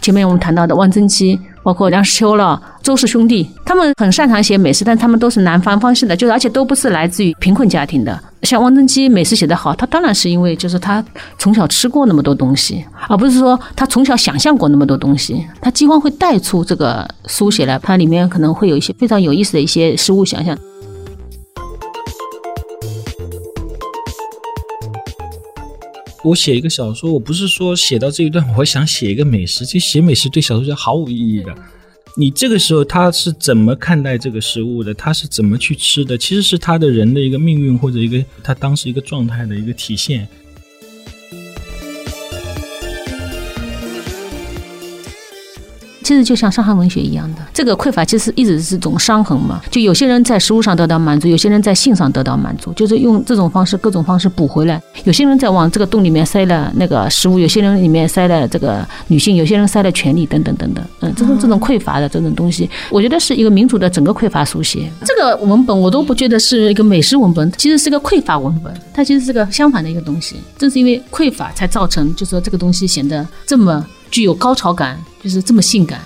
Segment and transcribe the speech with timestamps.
[0.00, 8.18] 前面我们谈到的汪曾祺，包括梁实秋了、周氏兄弟，他们很擅长写美食，但他们都是南方方式的，就是而且都不是来自于贫困家庭的。
[8.42, 11.04] 像汪曾祺美食写得好，他当然是因为就是他
[11.38, 15.46] 从小吃过那么多东西，而不是说他从小想象过那么多东西。
[15.60, 20.58] 他几乎会带出这个书写来，它里面可能会有一些非常有意思的一些食物想象。
[26.24, 29.64] 我写一个小说，我不是说写到这一段，我想写一个美食。
[29.64, 31.54] 其实写美食对小说家毫无意义的。
[32.20, 34.92] 你这个时候他是怎么看待这个食物的？
[34.92, 36.18] 他是怎么去吃的？
[36.18, 40.28] 其实是他的人的一个命运或者一个他当时一个状态的一个体现。
[46.02, 49.60] 其实就像伤痕文学一样的，这个匮乏其实一直是种伤痕嘛。
[49.70, 54.80] 就有些人在食物上得到满足，有些人在性上得到满足，就是用这种方式、各种方式补回来。
[55.04, 60.84] 有些人在往这个洞里面塞了那个食物，有些人里面塞了这个女性，有些人塞了权利等等等等。
[61.00, 64.90] 嗯，这种这种匮乏的这种东西，我觉得是一个民族的整个匮乏书写。
[65.04, 68.72] 这个文本我都不觉得是一个美食文本，其实是个匮乏文本。
[68.92, 70.36] 它其实是个相反的一个东西。
[70.58, 73.84] 正是因为匮乏，才造成就说这个东西显得这么。
[74.10, 76.00] 具有高潮感，就是这么性感。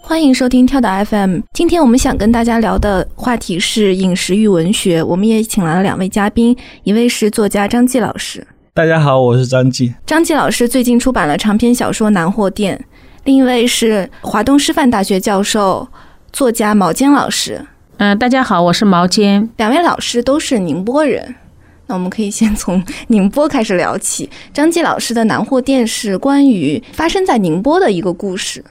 [0.00, 1.40] 欢迎收听跳岛 FM。
[1.52, 5.02] 今天我们想跟大家聊的话题是饮食与文学。
[5.02, 8.46] 我们也请来了两位嘉宾，一位是作家张继老师。
[8.74, 9.94] 大家好，我是张继。
[10.06, 12.76] 张继老师最近出版了长篇小说《南货店》。
[13.24, 15.86] 另一位是华东师范大学教授、
[16.32, 17.64] 作家毛尖老师。
[18.00, 19.46] 嗯，大家好，我是毛尖。
[19.58, 21.34] 两位老师都是宁波人，
[21.86, 24.30] 那我们可以先从宁波开始聊起。
[24.54, 28.64] 张继老师的南货店是关于发生在宁波的一个故事。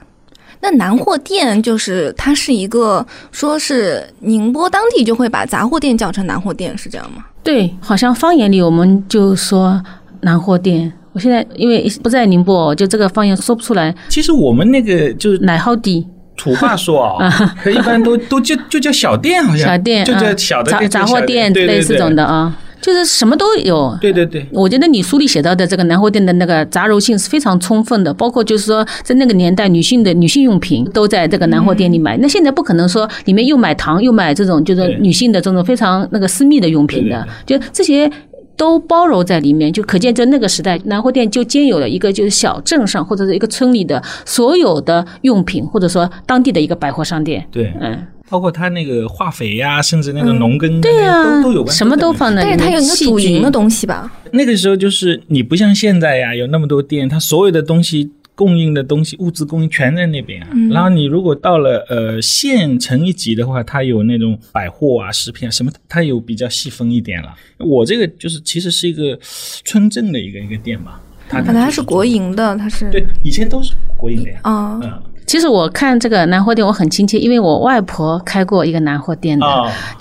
[0.60, 7.24] 那南货店就是它是一个，说是宁波当地就会把杂货店叫成南货店，是这样吗？
[7.44, 9.80] 对，好像方言里我们就说
[10.22, 10.92] 南货店。
[11.12, 13.94] 我现在因为不在宁波，就这个方言说不出来。
[14.08, 16.04] 其实我们那个就是奶号店。
[16.40, 17.30] 土话说啊，
[17.70, 23.94] 一般都都就就叫小店，好像小店就叫小的杂杂货店，类似这种的啊，就是什么都有。
[24.00, 32.16] 对对对，我觉得你书里写到的这个南货店的那个杂糅性是非常充分的，包括就是说在那个年代，女性的女性用品都在这个南货店里买。
[32.16, 38.10] 那现在不可能说里面又买糖又买这种就是女性的这种非常那个私密的用品的，就这些。
[38.60, 47.42] 都包容在里面，就可见在那个时代，南货店就兼有了一个就是小镇上或者是一个村里的所有的用品，或者说当地的一个百货商店。
[47.50, 52.42] 对，嗯，包括他那个化肥呀，甚至那个农耕，对呀，都都有关，什么都放在。
[52.42, 54.12] 但是它有一个主营的东西吧？
[54.32, 58.10] 那个时候就是你不像现在呀，有那么多店，它所有的东西。
[58.34, 60.48] 供应的东西，物资供应全在那边啊。
[60.70, 67.34] 然后你如果到了呃县城一级的话，它有那种百货啊、食品啊什么，它有比较细分一点了。
[67.58, 71.00] 我这个就是其实是一个村镇的一个一个店吧。
[71.28, 74.40] 它可能它是国营的，它是对，以前都是国营的呀。
[74.42, 75.02] 啊，嗯。
[75.30, 79.46] 其实我看这个南货店，我很亲切，因为我外婆开过一个南货店的。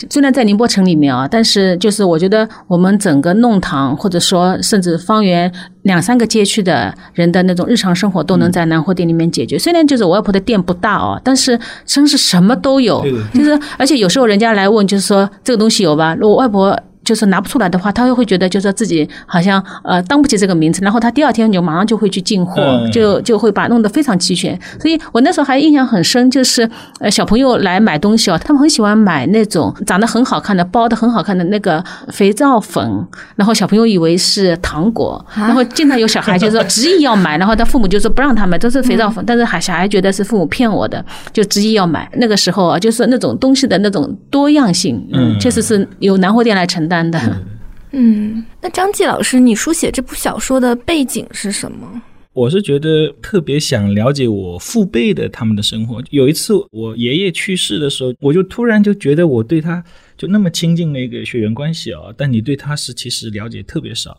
[0.09, 5.53] 虽然在宁波城里面啊，但是就是我觉得我们整个弄堂，或者说甚至方圆
[5.83, 9.55] 两三个街区的人的那种日常生活，都能在南货店里面解决。
[9.59, 13.05] 虽然就是我外婆的店不大哦，但是真是什么都有。
[13.31, 16.17] 就是而且有时候人家来问，就是说这个东西有吧？
[16.19, 16.75] 我外婆。
[17.09, 24.55] 就是拿不出来的话，他又会觉得就是说自己好像呃当不起这个名字，然后他第二天就马上就会去进货，就就会把弄得非常齐全。
[24.79, 41.03] 所以我那时候还印象很深，就是呃小朋友来买东西哦，他们很喜欢买那种长得很好看的、包的很好看的那个肥皂粉，然后小朋友以为是糖果，然后经常有小孩就说执意要买，然后他父母就说不让他买，都是肥皂粉，但是还小孩觉得是父母骗我的，
[41.33, 42.07] 就执意要买。
[42.17, 46.98] 那个时候啊，就是那种东西的那种多样性，嗯，确实是由南货店来承担。
[47.09, 47.45] 的，
[47.91, 52.01] 嗯，那张继老师，你书写这部小说的背景是什么？
[52.33, 56.01] 我是觉得特别想了解我父辈的他们的生活。
[56.11, 59.83] 有一次我爷爷去世的时候，我就突然就觉得我对他
[60.15, 64.17] 就那么亲近的一个血缘关系啊，但你对他是其实了解特别少。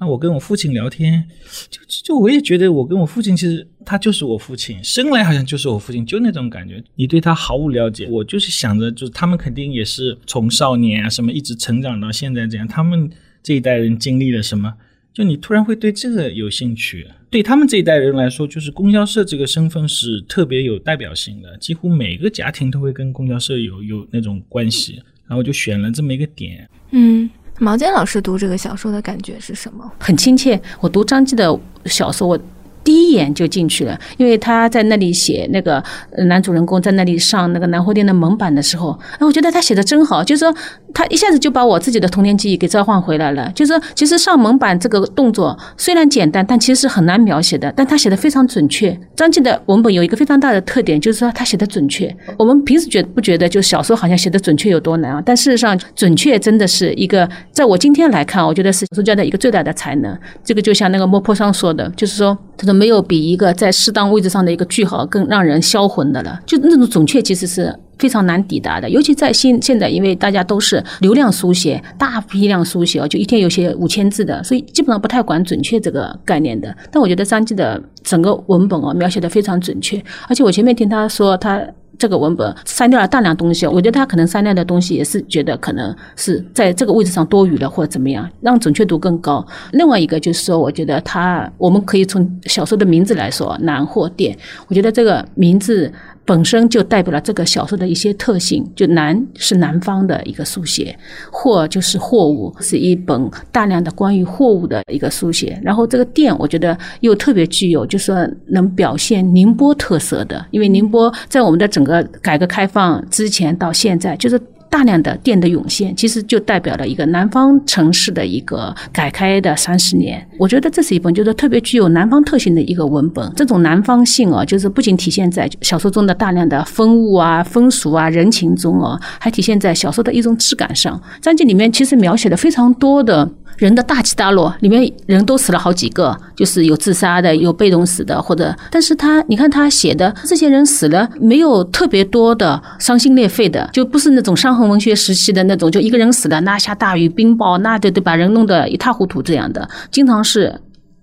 [0.00, 1.22] 那我跟我父亲聊天，
[1.68, 6.82] 就就我也觉得我跟我父亲其实他就是我父亲，生来好像就是我父亲，就那种感觉。
[6.94, 13.10] 你对他毫无了解，我就是想着，就是他们肯定也是从少年啊什么一直成长到现在这样，他们
[13.42, 14.72] 这一代人经历了什么，
[15.12, 17.06] 就你突然会对这个有兴趣。
[17.28, 26.66] 对他们这一代人来说，就是供销社这个身份是特别有代表性的，几乎每个家庭都会跟供销社有有那种关系，然后就选了这么一个点。
[26.92, 27.28] 嗯。
[27.62, 29.92] 毛尖老师读这个小说的感觉是什么？
[29.98, 30.60] 很亲切。
[30.80, 32.38] 我读张继的小说，我
[32.82, 35.82] 第一眼就进去了，因为他在那里写那个
[36.26, 40.54] 男主人公在那里上那个南货店的门板的时候，哎，我觉得他写的真好，就是说
[40.94, 43.50] 他一下子就把我自己的童年记忆给召唤回来了。
[43.54, 48.98] 就是说，其实上门板这个动作虽然简单，但其实是很难描写的，但他写的非常准确。
[49.14, 52.14] 张晋的文本有一个非常大的特点，就是说他写的准确。
[52.38, 55.22] 我们平时觉不觉得就小说好像写的准确有多难啊？
[55.24, 60.18] 但事实上，准确真的是一个在我今天来看，我觉得是作家的一个最大的才能。
[60.42, 62.36] 这个就像那个莫泊桑说的，就是说。
[62.60, 66.38] 他说没有比一个在适当位置上的一个句号更让人销魂的了。
[66.44, 68.90] 就那种准确，其实是非常难抵达的。
[68.90, 76.76] 尤其在现现在，因为大家都是流量书写、大批量书写，就一天有写五千字的，所以基本上不太管准确这个概念的。
[76.92, 80.02] 但我觉得张继的整个文本哦，描写的非常准确。
[80.28, 81.64] 而且我前面听他说他。
[82.00, 89.46] 这个文本删掉了大量东西，我觉得他可能删掉的东西也是觉得可能是在这个位置上多余了或者怎么样，让准确度更高。
[89.72, 94.34] 另外一个就是说，我觉得他我们可以从小说的名字来说，南货店，
[94.66, 95.92] 我觉得这个名字。
[96.30, 100.96] 本身就代表了这个小说的一些特性，就南是南方的一个书写，
[101.28, 105.60] 货就是货物，是一本大量的关于货物的一个书写。
[105.60, 114.40] 然后这个店，我觉得又特别具有，就是说能表现宁波特色的，因为宁波在我们的整个改革开放之前到现在，就是。
[114.70, 120.24] 大量的店的涌现，其实就代表了一个南方城市的一个改开的三十年。
[120.38, 123.30] 我觉得这是一本就是特别具有南方特性的一个文本。
[123.34, 130.98] 这种南方性啊，就是不仅体现在小说中的大量的风物啊、风俗啊、人情中啊，还体现在小说的一种质感上。
[131.20, 133.28] 章节里面其实描写的非常多的。
[133.60, 150.58] 人的大起大落，里面人都死了好几个，就是有自杀的，有被动死的，或者，但是他，你看他写的这些人死了，没有特别多的伤心裂肺的，就不是那种伤痕文学时期的那种，就一个人死了，那下大雨冰雹，那就得把人弄得一塌糊涂这样的，经常是。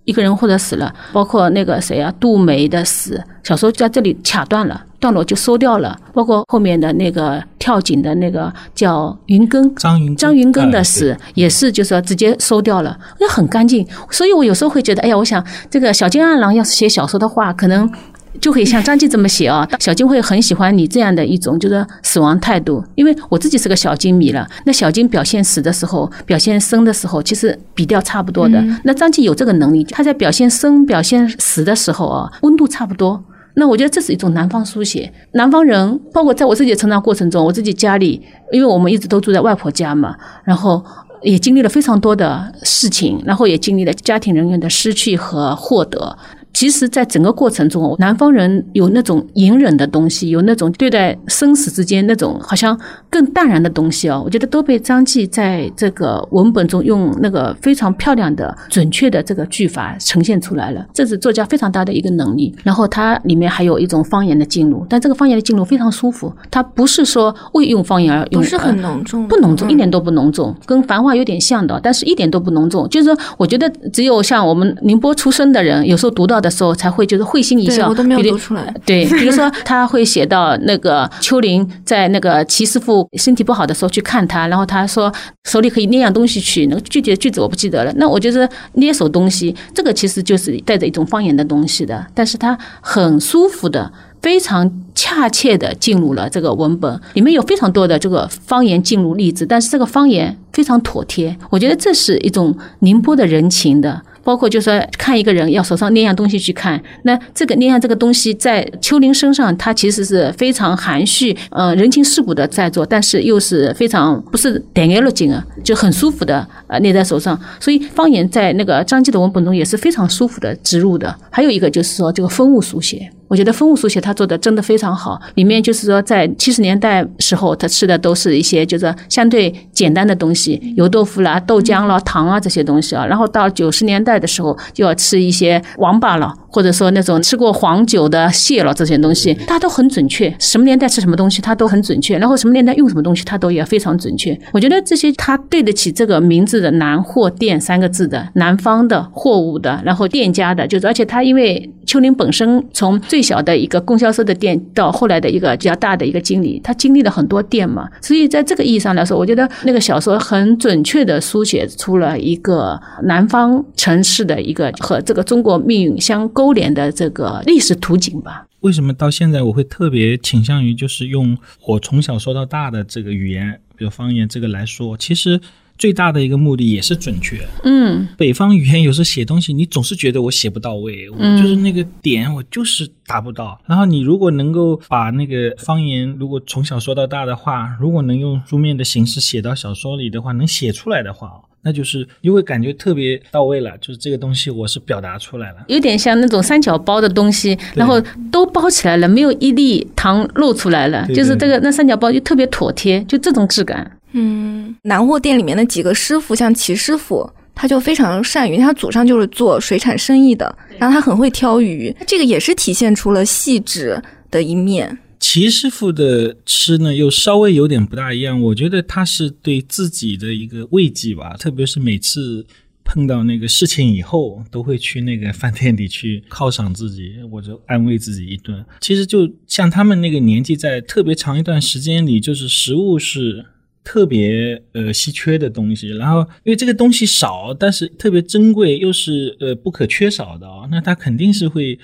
[0.08, 6.00] 一个人或者死了，包括那个谁啊，杜梅的死，小说在这里卡断了，段落就收掉了。
[6.14, 13.86] 包括后面的那个跳井的那个叫云根，张云张云根的死也是，就是说直接收掉了，那很干净。
[14.10, 17.92] 所以我有时候会觉得，哎呀，我想这个小金二郎要是写小说的话，可能。
[18.40, 24.48] 就可以像张继这么写啊，小金会很喜欢你这样的一种就是死亡态度，因为我自己是个小金迷了。
[24.66, 28.64] 那小金表现死的时候，表现生的时候，其实比调差不多的。
[28.84, 33.24] 那张继有这个能力，他在表现生、表现死的时候啊，温度差不多。
[33.56, 35.12] 那我觉得这是一种南方书写。
[35.32, 40.84] 南方人，包括在我自己的成长过程中，我自己家里，因为我们一直都住在外婆家嘛，然后
[41.24, 46.16] 也经历了非常多的事情，然后也经历了家庭人员的失去和获得。
[46.58, 52.76] 其实，在整个过程中，南方人有那种隐忍的东西，有那种对待生死之间那种好像
[53.12, 54.20] 更淡然的东西哦。
[54.26, 60.84] 我觉得都被张继在这个文本中用那个非常漂亮的、准确的这个句法呈现出来了。
[60.92, 62.52] 这是作家非常大的一个能力。
[62.64, 66.34] 然后它里面还有一种方言的进入，但这个方言的进入非常舒服。
[66.50, 72.90] 它不是说为用方言而用，不是很浓重，不浓重，一点都不浓重，跟繁话有点像的，但是一点都不浓重。
[72.90, 76.47] 就是说，我觉得只有像我们宁波出生的人，有时候读到的。
[76.48, 78.74] 的时候才会就是会心一笑，我都没有读出来。
[78.86, 85.14] 对，比如说他会写到那个秋林在那个齐师傅身体不好的时候去看他，然后他说
[85.44, 87.92] 手里可以捏样东西去，那个具体的句子我不记得了。
[87.98, 104.02] 那我觉得捏手东西，这个其实就是带着一种方言的东西的，但是他很舒服的，非常恰切的进入了这个文本里面有非常多的这个方言进入例子，但是这个方言非常妥帖，我觉得这是一种宁波的人情的。
[104.28, 117.40] 包括就说看一个人要手上捏样东西去看，那这个捏样这个东西在秋林身上，他其实是非常含蓄，呃，人情世故的在做，但是又是非常不是点眼落睛啊，就很舒服的呃捏在手上。
[117.60, 121.16] 所以方言在那个张继的文本中也是非常舒服的植入的。
[121.30, 123.10] 还有一个就是说这个风物书写。
[123.30, 136.34] 我觉得风物书写他做的真的非常好，里面就是说在七十年代时候，他吃的都是一些就是相对简单的东西，油豆腐啦、豆浆啦、糖啊这些东西啊，然后到九十年代的时候就要吃一些王八了。
[136.50, 140.34] 或者说那种吃过黄酒的蟹了这些东西，它都很准确。
[140.40, 142.18] 什么年代吃什么东西，它都很准确。
[142.18, 144.36] 然后什么年代用什么东西，它都也非常准确。
[144.54, 166.28] 我觉得这些它对得起这个名字的“南货店”三个字的南方的货物的，然后店家的，就是而且它因为秋林本身从最小的一个供销社的店到后来的一个比较大的一个经理，他经历了很多店嘛，所以在这个意义上来说，我觉得那个小说很准确的书写出了一个南方城市的一个和这个中国命运相。
[166.38, 168.46] 勾连的这个历史图景吧。
[168.60, 174.96] 为什么到现在我会特别倾向于就是用我从小说到大的这个语言，比如方言这个来说？
[174.98, 175.40] 其实
[175.78, 177.40] 最大的一个目的也是准确。
[177.64, 183.60] 嗯，北方语言有时候写东西，你总是觉得我写不到位，我就是那个点我就是达不到。
[183.66, 191.42] 然后你如果能够把那个方言，如果从小说到大的话，如果能用书面的形式写到小说里的话，能写出来的话。
[191.64, 198.00] 那就是因为感觉特别到位了，就是这个东西我是表达出来了，有点像那种三角包的东西，然后
[198.32, 203.92] 都包起来了，没有一粒糖露出来了，就是这个那三角包就特别妥帖，就这种质感。
[204.20, 214.98] 嗯，南货店里面的几个师傅，像齐师傅，他就非常善于，他祖上就是做水产生意的，然后他很会挑鱼，这个也是体现出了细致的一面。
[215.20, 218.42] 齐师傅的吃呢，又稍微有点不大一样。
[218.42, 222.46] 我觉得他是对自己的一个慰藉吧，特别是每次
[222.84, 228.64] 碰到那个事情以后，都会去那个饭店里去犒赏自己，或者安慰自己一顿。
[228.80, 233.44] 其实就像他们那个年纪，在特别长一段时间里，就是食物是
[233.88, 235.88] 特别呃稀缺的东西。
[235.90, 241.80] 然后因为这个东西少，但是特别珍贵，又是呃不可缺少的，那他肯定是会。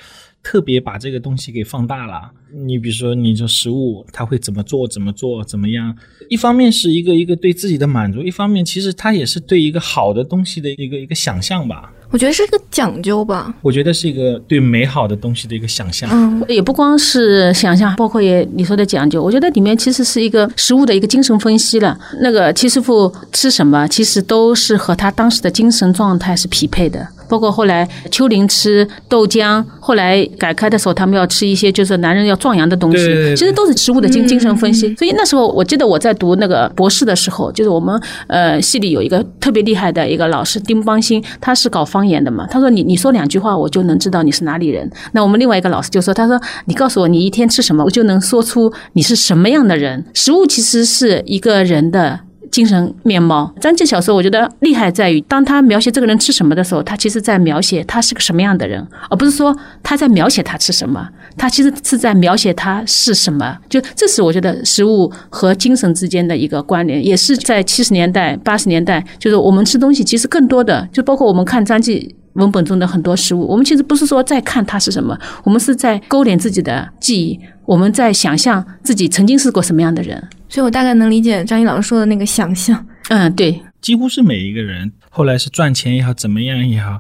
[0.46, 2.30] 特别把这个东西给放大了。
[2.68, 4.86] 你比如说，你这食物，他会怎么做？
[4.86, 5.42] 怎么做？
[5.42, 5.98] 怎么样？
[6.30, 11.94] 一方面是一个一个对自己的满足，一方面其实他也是对一个好的东西的一个一个想象吧。
[12.14, 13.52] 我觉得是一个讲究吧。
[13.64, 16.08] 我觉得是一个对美好的东西的一个想象。
[16.14, 19.20] 嗯，也不光是想象，包括也你说的讲究。
[19.20, 21.98] 我觉得里面其实是一个食物的一个精神分析了。
[22.22, 27.08] 那个七师傅吃什么，其实都是和他当时的精神状态是匹配的。
[27.28, 32.98] 包括后来秋林吃豆浆，后来改开的时候，他们要吃一些就是男人要壮阳的东西，
[33.36, 34.94] 其实都是食物的精精神分析。
[34.96, 42.48] 所以那时候我记得我在读那个博士的时候，就是我们呃系里有一个特别厉害的一个老师丁邦兴，他是搞方言的嘛。
[42.50, 44.90] 他说你你说两句话，我就能知道你是哪里人。
[45.12, 50.06] 那我们另外一个老师就说，他说你告诉我你一天吃什么，我就能说出你是什么样的人。
[50.14, 52.20] 食物其实是一个人的。
[52.54, 63.58] 精神面貌，张继小说我觉得厉害在于，当他描写这个人吃什么的时候，他其实在描写他是个什么样的人，而不是说他在描写他吃什么，他其实是在描写他是什么。
[63.68, 80.22] 就这是我觉得食物和精神之间的一个关联，也是在七十年代、八十年代，就是我们吃东西其实更多的，就包括我们看张继文本中的很多食物，我们其实不是说在看它是什么，我们是在勾连自己的记忆，我们在想象自己曾经是过什么样的人。
[80.50, 82.86] 所以我大概能理解张毅老师说的那个想象。
[83.10, 87.00] 嗯，对，几乎是每一个人后来是赚钱也好，怎么样也好，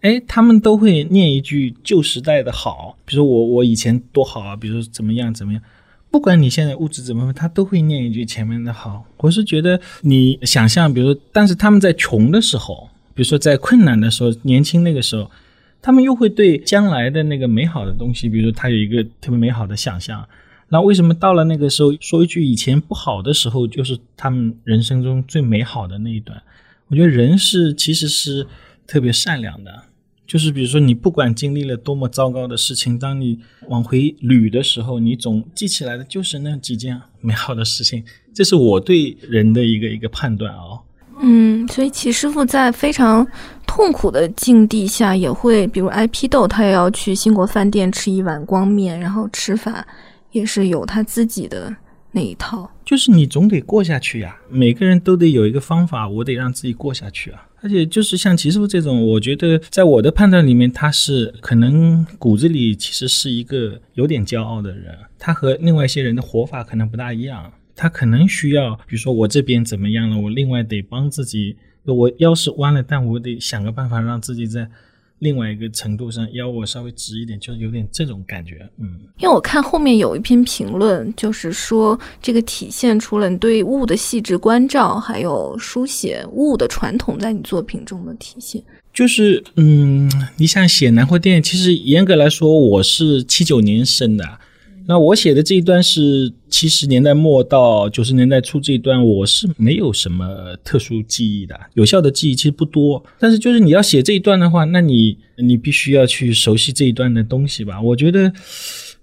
[0.00, 5.62] 哎，他们都会念一句旧时代的好，比如说我我以前多好啊，比如说怎么样怎么样，
[6.10, 9.04] 不管你现在物质怎么样，他都会念一句前面的好。
[9.18, 15.30] 我是觉得你想象，比如说，但是他们在穷的时候，比如说在困难的时候，年轻那个时候，
[15.80, 20.26] 他们又会对将来的那个美好的东西，比如说他有一个特别美好的想象。
[20.68, 26.42] 那为什么到了那个时候说一句以前不好的时候，就是他们人生中最美好的那一段？
[26.88, 28.46] 我觉得人是其实是
[28.86, 29.82] 特别善良的，
[30.26, 33.38] 就是比如说你不管经历了多么糟糕的事情，当你
[33.68, 38.02] 往回捋的时候，你总记起来的就是那几件美好的事情。
[38.32, 40.80] 这是我对人的一个一个判断啊。
[41.22, 43.26] 嗯，所以齐师傅在非常
[43.66, 49.86] 痛苦的境地下，也会比如挨批斗，他也要去兴国饭店吃一碗光面，然后吃法。
[50.32, 51.70] 也是有他自己的
[52.10, 54.34] 那一套，就是你总得过下去呀。
[54.48, 57.46] 每个人都得有一个方法，我得让自己过下去啊。
[57.60, 64.96] 而且就是像齐师傅这种，我觉得在我的判断里面，他是可能骨子里其实是一个有点骄傲的人。
[65.18, 71.56] 他和另外一些人的活法可能不大一样，他可能需要，比如说我这边怎么样了，我另外得帮自己。
[71.84, 74.68] 我腰是弯了，但我得想个办法让自己在。
[75.18, 78.98] 另外一个程度上，腰我稍微直一点，就有点这种感觉，嗯。
[79.18, 88.60] 因为我看后面有一篇评论，就是说这个体现出了你对物的细致关照，还有书写物的传统在你作品中的体现。
[88.92, 94.24] 就是，嗯，你想写南货店，其实严格来说，我是七九年生的。
[94.86, 103.04] 那我写的这一段是七十年代末到九十年代初这一段，我是没有什么特殊记忆的，有效的记忆其实不多。
[103.18, 107.80] 但是就是你要写这一段的话，那你你必须要去熟悉这一段的东西吧。
[107.80, 108.32] 我觉得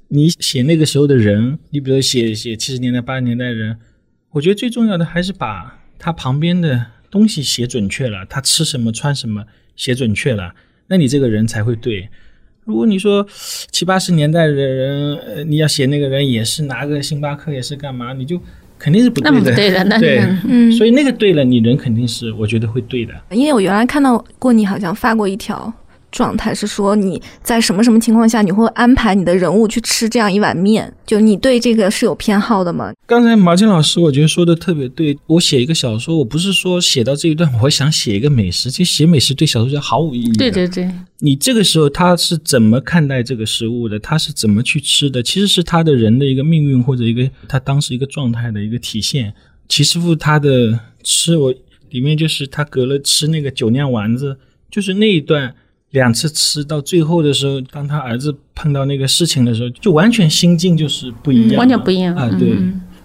[0.10, 3.78] 你写那个时候的人，你比如写写七十年代八十年代人，
[4.32, 9.46] 我觉得最重要的还是把他旁边的东西写准确了，他吃什么穿什么
[9.76, 10.54] 写准确了，
[10.88, 12.10] 那你这个人才会对。
[12.70, 13.26] 如果你说
[13.72, 18.40] 七八十年代的人，呃，你要写那个人也是拿个星巴克也是干嘛，你就
[18.78, 19.56] 肯定是不对的。
[19.56, 23.14] 对的， 对，嗯，所以那个对了，你人肯定是我觉得会对的。
[23.32, 25.74] 因为我原来看到过你好像发过一条
[26.12, 30.94] 状态，是说你在什么什么情况下你会安排你的人物去吃这样一碗面？
[31.06, 32.92] 就你对这个是有偏好的吗？
[33.06, 35.18] 刚才马静老师我觉得说的特别对。
[35.28, 40.32] 我写一个小说，我不是说写到这一段我想写一个美食，其实写美食对小说家毫无意义。
[40.34, 40.90] 对对对，
[41.20, 44.00] 你这个时候他是怎么看待这个食物的？
[44.00, 45.22] 他是怎么去吃的？
[45.24, 49.34] 其实是他的人的一个命运或者一个他当时一个状态的一个体现。
[49.68, 51.54] 齐师傅他的吃我。
[51.92, 54.38] 里面就是他隔了吃那个酒酿丸子，
[54.70, 55.56] 就是那一段
[55.92, 62.30] 两次吃到最后的时候，当他儿子碰到那个事情的时候，就完全心境就是不一样，完全不一样啊！
[62.38, 62.56] 对，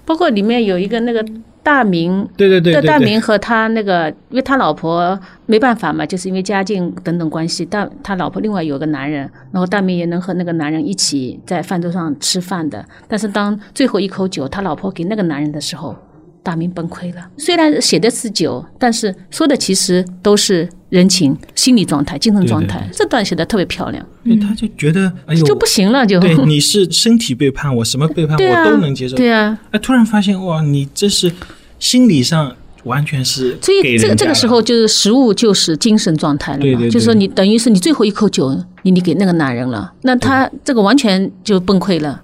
[0.05, 1.25] 包括里面有一个那个
[1.63, 15.97] 大明，对对对，大明和他那个，因为他老婆没办法嘛，就是因为家境等等关系，但他老婆另外有个男人，然后大明也能和那个男人一起在饭桌上吃饭的，但是当最后一口酒他老婆给那个男人的时候。
[16.45, 17.27] 大明崩溃了。
[17.37, 22.89] 虽然写的是酒，但是说的其实都是人情、心理状态、精神状态。
[22.93, 24.07] 这段写的特别漂亮。
[24.23, 29.17] 对，他就觉得哎呦就不行了，就对你是身体背叛我，什么背叛 我都能接受。
[29.17, 31.33] 对啊，哎，突然发现哇，你这是
[31.81, 33.57] 心理上完全是。
[33.63, 42.21] 所以这个这个时候就是食物就是精神状态了嘛，就是说你等于是你最后一口酒你你给那个男人了，那他这个完全就崩溃了。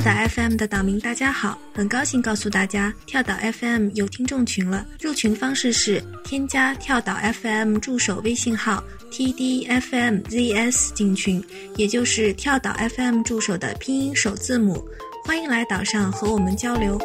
[0.00, 4.86] 跳岛 FM 的岛民，大家好，很高兴告诉大家，跳岛 FM 有听众群了。
[4.98, 11.44] 入群方式是添加跳岛 FM 助手微信号 tdfmzs 进群，
[11.76, 14.82] 也就是跳岛 FM 助手的拼音首字母。
[15.22, 16.98] 欢迎来岛上和我们交流。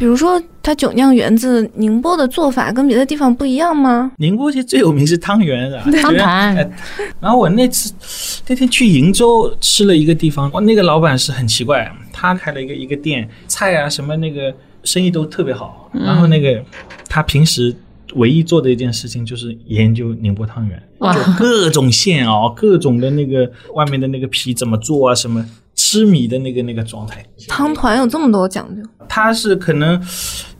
[0.00, 4.10] 比如说，它酒酿源自，宁波的做法跟别的地方不一样吗？
[4.16, 6.00] 宁波其实最有名是汤圆， 是吧？
[6.00, 6.56] 汤盘。
[7.20, 7.92] 然后我那次
[8.48, 14.50] 那天去鄞州吃了一个地方，哇，那个老板是很奇怪，他开了一个一个店，菜啊什么那个
[14.84, 15.90] 生意都特别好。
[15.92, 16.64] 然后那个
[17.06, 17.76] 他平时
[18.14, 25.44] 唯一做的一件事情就是研究宁波汤圆，就各种馅哦，各种的那个外面的那个皮怎么做啊什么。
[25.90, 28.88] 痴迷的那个那个状态，汤团有这么多讲究。
[29.08, 30.00] 他是可能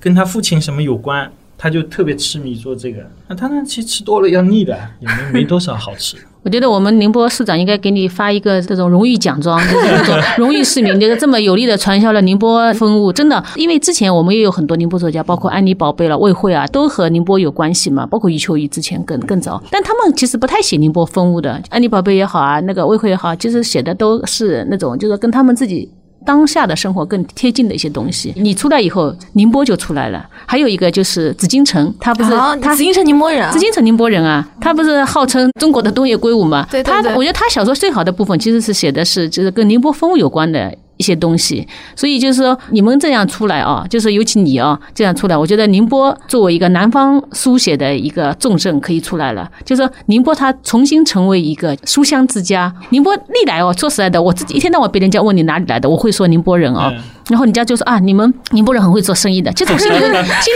[0.00, 3.08] 跟他父亲什么有关，他就特别痴迷做这个。
[3.28, 6.16] 那他那其实吃多了要腻的，也没没多少好吃。
[6.42, 13.12] 我觉得我们宁波市长应该给你发一个这种荣誉奖状，就是种荣誉市民，就是这么有力的传销了宁波风物。
[13.12, 18.06] 真的，因为之前我们也有很多宁波作家，包括安妮宝贝了、魏慧啊，都和宁波有关系嘛。
[18.06, 21.60] 包括余秋雨之前更更早，但他们其实不太写宁波风物的。
[21.68, 25.90] 安妮宝贝也好啊，那个魏慧也好，其实写的都是那种，就是跟他们自己。
[26.24, 30.28] 当下的生活更贴近的一些东西，你出来以后，宁波就出来了。
[30.46, 32.30] 还有一个就是紫禁城，他不是
[32.60, 36.66] 他紫禁城宁波人，紫禁城宁波人啊，他不是号称中国的东野圭吾吗？
[36.70, 40.74] 对他，我觉得他小说最好的部分其实是写的是就是跟宁波风物有关的。
[41.00, 49.50] 一些东西，所以就是说，你们这样出来啊，就是尤其你啊，这样出来，我觉得宁波作为一个南方书写的一个重镇，可以出来了。
[49.64, 52.70] 就是说，宁波它重新成为一个书香之家。
[52.90, 56.92] 宁波历来哦，说实在的，我自己一天到晚被人家问你哪里来的，我会说宁波人啊。
[57.30, 59.50] 然后人家就说啊，你们宁波人很会做生意的。
[59.52, 60.02] 其实我心里心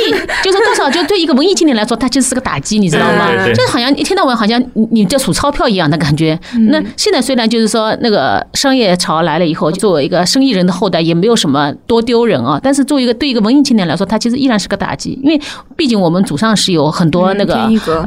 [0.07, 3.31] 里就是多少，就对一个文艺青年来说，他就是个打击，你知道吗？
[3.47, 6.37] 就是好像一天到晚好像你在数钞票一样的感觉。
[6.69, 12.59] 那现在虽然就是说那个商业潮来了以后，作为一个生意人的后代，也没有什么多丢人啊。
[12.61, 15.41] 但是作为一个对一个文艺青年来说，他其实依然是个打击，因为
[15.77, 17.55] 毕竟我们祖上是有很多那个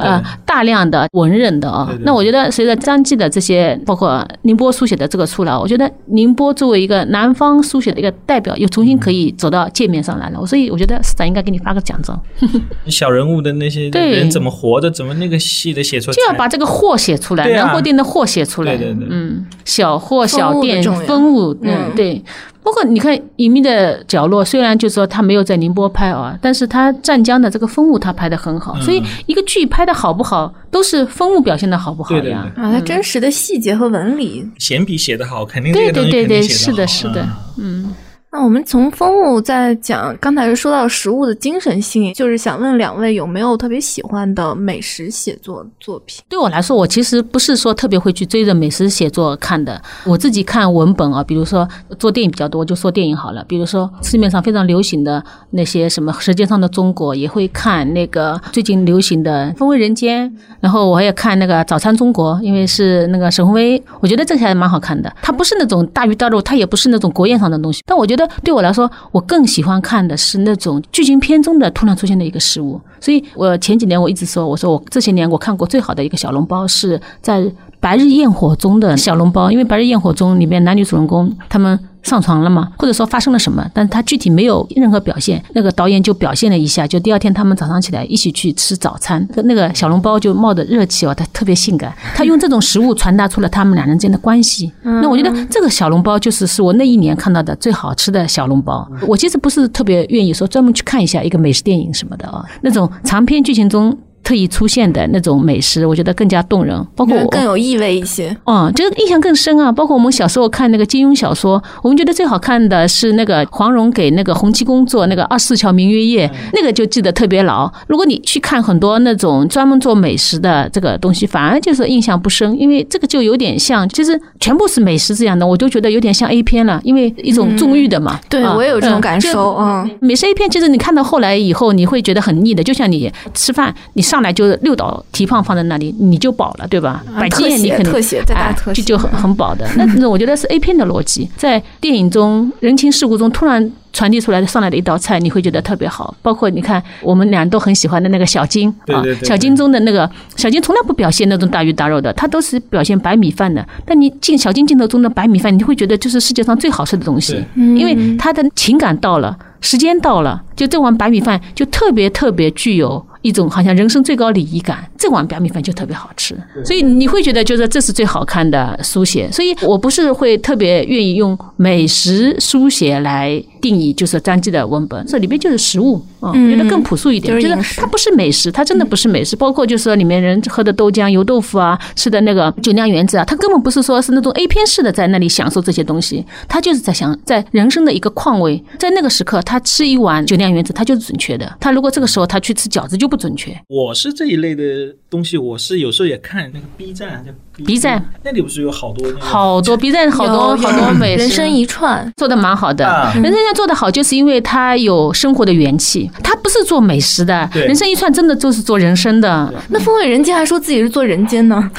[0.00, 1.88] 呃大量的文人的啊。
[2.02, 8.54] 那我觉得随着张继的这些，包括宁波书写的这个出来，我觉得宁波作为一个南方书写的一个代表。
[8.58, 12.20] 又重新可以走到界面上来了，所以我觉得市长应该给你发个奖状。
[12.88, 18.76] 小人物的那些人怎么活的，怎么那个戏的写出来，就要把这个货写出来，南货店的货写出来。
[18.76, 22.22] 对对对，嗯，小货小店风物，嗯，对。
[22.60, 28.78] 包括你看《隐秘的角落》，虽然就是说他没有在宁波拍啊，但是他湛江的这个风物他拍的很好。
[28.82, 32.46] 所以一个剧拍的好不好，都是风物表现的好不好呀？
[32.56, 37.94] 啊，他真实的细节和纹理，闲笔写的好，肯定对对对对，是的，是的，嗯。
[38.30, 46.22] 那我们从风物在讲，刚才说到食物的精神性，就是想问两位有没有特别喜欢的美食写作作品？
[46.28, 51.66] 对我来说，我其实不是说特别会去追着美食写作看的，我自己看文本啊，比如说
[51.98, 53.42] 做电影比较多，就说电影好了。
[53.48, 65.10] 比如说市面上非常流行的那些什么《舌尖上的中国》，也会看那个最近流行的《风味人间》，然后我也看那个《早餐中国》，因为是那个沈鸿威，我觉得这些还蛮好看的。
[65.22, 68.17] 它不是那种大鱼大肉，它也不是那种国宴上的东西，但我觉得。
[68.42, 72.80] 对我来说，我更喜欢看的是那种剧情片中的突然出现的一个事物。
[73.00, 77.40] 所以我前几年我一直说，我说我这些年我看过最好的一个小笼包是在
[77.80, 82.72] 《白日焰火》中的小笼包，因为《白日焰火》中里面男女主人公他们上床了吗？
[82.78, 83.64] 或者说发生了什么？
[83.74, 85.42] 但是他具体没有任何表现。
[85.54, 91.92] 那个导演就表现了一下，就第二天他们早上起来一起去吃早餐，那个小笼包就冒着热气哦，他特别性感。
[92.14, 94.72] 他用这种食物传达出了他们两人之间的关系。
[94.82, 98.88] 那我觉得这个小笼包就是是我那一年看到的最好吃的小笼包。
[99.06, 103.96] 我其实不是特别愿意说专门去看一下一个美食电影什么的啊，那种长篇剧情中。
[104.28, 108.36] 特意出现的那种美食，我觉得更加动人，包括更有意味一些。
[108.44, 109.72] 嗯，这个印象更深啊。
[109.72, 117.72] 包括我们小时候看那个金庸小说，我们觉得最好看的是那个黄蓉给那个洪七公做那个二十四桥明月夜，那个就记得特别牢。
[117.86, 128.20] 如果你去看很多那种专门做美食的这个东西，反而就是印象不深，因为这个就有点像，其实全部是美食这样的，我就觉得有点像 A 片了，因为一种纵欲的嘛。
[128.28, 129.56] 对我也有这种感受。
[129.56, 134.17] 嗯，美食 A 片其实你看到后来以后，你会觉得很腻的，就像你吃饭，你上。
[134.18, 137.04] 上来就是六道提胖放在那里，你就饱了，对吧？
[137.16, 139.64] 百鸡你肯定特写，哎，就就很很饱的。
[139.76, 146.14] 那那我觉得是 A 片的逻辑，在电影中人情世故中突然传递出来的上来的一道菜，你会觉得特别好。
[146.22, 153.66] 包括你看，我们俩都很喜欢的那个小金啊，小金中的那个小金从来不表现那种大鱼大肉的，他都是表现白米饭的。
[153.84, 163.04] 但你进小金镜头中的白米饭，你会觉得就是世界上最好吃的东西，因为他的情感到了，时间到了，就这碗白米饭就特别特别具有。
[163.22, 169.28] 一种好像人生最高礼仪感，这碗白米饭就特别好吃，所以你会觉得就是这是最好看的书写。
[169.32, 179.34] 所以我不是会特别愿意用美食书写来定义，就是张继的文本，这里边就是食物啊，觉得更朴素一点，就是它不是美食，它真的不是美食。
[179.34, 191.52] 包括就是说里面人喝的豆浆、油豆腐啊，吃的那个酒酿圆子啊，他根本不是说是那种 A 片式的在那里享受这些东西，他就是在想在人生的一个况味，在那个时刻他吃一碗酒酿圆子，他就是准确的。
[191.58, 193.08] 他如果这个时候他去吃饺子就。
[193.08, 193.58] 不准确。
[193.68, 202.84] 我是这一类的东西，我是有时候也看那个 B 站，叫 B 站，那里不是有好多好多 B 站好多好多美食人生一串做的蛮好的。
[203.14, 207.48] 人生一串做的好，就是因为他有生活的元气，他不是做美食的。
[207.54, 209.54] 人生一串真的就是做人生的。
[209.68, 211.70] 那风味人间还说自己是做人间呢？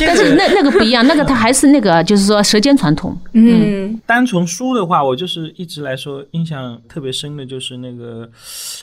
[0.00, 3.16] 但是那那个不一样，那个他还是那个，就是说舌尖传统。
[3.32, 8.28] 嗯，单从书的话，我就是一直来说印象特别深的就是那个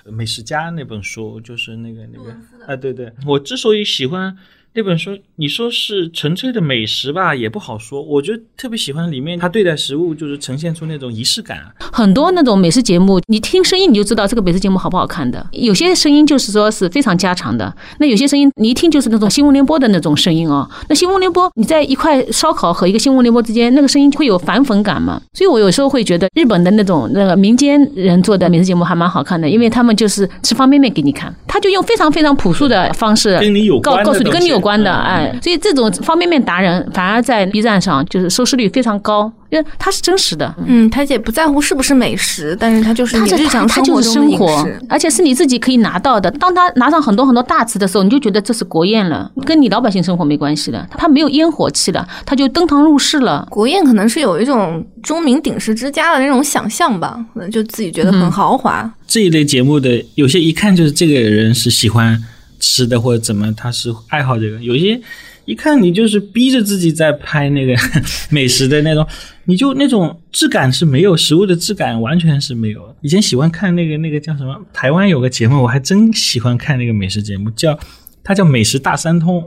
[0.12, 2.32] 《美食家》那本书，就是那个那个
[2.66, 4.36] 啊，对对，我之所以喜欢。
[4.74, 8.02] 那本书，你说是纯粹的美食吧，也不好说。
[8.02, 11.60] 我觉得特别喜欢里面他对待食物，就是呈现出那种仪式感。
[11.92, 15.46] 很多那种美食节目，你听声音你就知道这个美食节目好不好看的。
[15.52, 20.66] 有些声音就是说是非常家常的，那有些声音你一听就是那种新闻联播的那种声音哦。
[20.88, 25.22] 那新闻联播，你在一块烧烤和一个新闻联播之间，那个声音会有反讽感嘛？
[25.34, 34.61] 所以我有时候会觉得日本的那种那个民间人做的美食节目还蛮好看的，因为他们就是吃方便面给你看，他就用非常非常朴素的方式跟你有告告诉你跟你有。
[34.62, 40.54] 关的哎，所以这种方便面达人反而在 B 站上就是收视率非常高，因为它是真实的。
[40.66, 46.30] 嗯，他也不在乎是不是美食，但是他就是你日常生活生活，而且是你自己可以拿到的。
[46.32, 50.88] 当他拿上很多很多大词的时候，你就觉得这是国宴了，跟你老百姓生活没关系了。
[50.92, 53.48] 他没有烟火气了，他就登堂入室了。
[53.50, 58.90] 国宴可能是有一种钟鸣鼎食之家的那种想象吧，可能就自己觉得很豪华。
[59.08, 62.22] 这一类节目的有些一看就是这个人是喜欢。
[62.62, 64.58] 吃的或者怎么，他是爱好这个。
[64.62, 64.98] 有些
[65.44, 67.76] 一看你就是逼着自己在拍那个
[68.32, 69.06] 美食的那种，
[69.46, 72.96] 你就那种质感是没有，食物的质感完全是没有。
[73.02, 74.56] 以前喜欢看那个那个叫什么？
[74.72, 77.78] 台湾有个节目，我还真喜欢看那个美食节目，叫
[78.24, 79.42] 它叫《美食大三通》，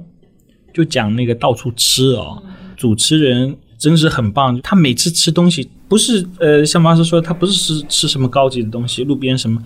[0.75, 2.43] 就讲那个到处吃哦。
[2.77, 9.63] 主持人真是很棒，他每次吃东西不是呃，像马师说，他不是吃吃什么高级的东西，路边什么。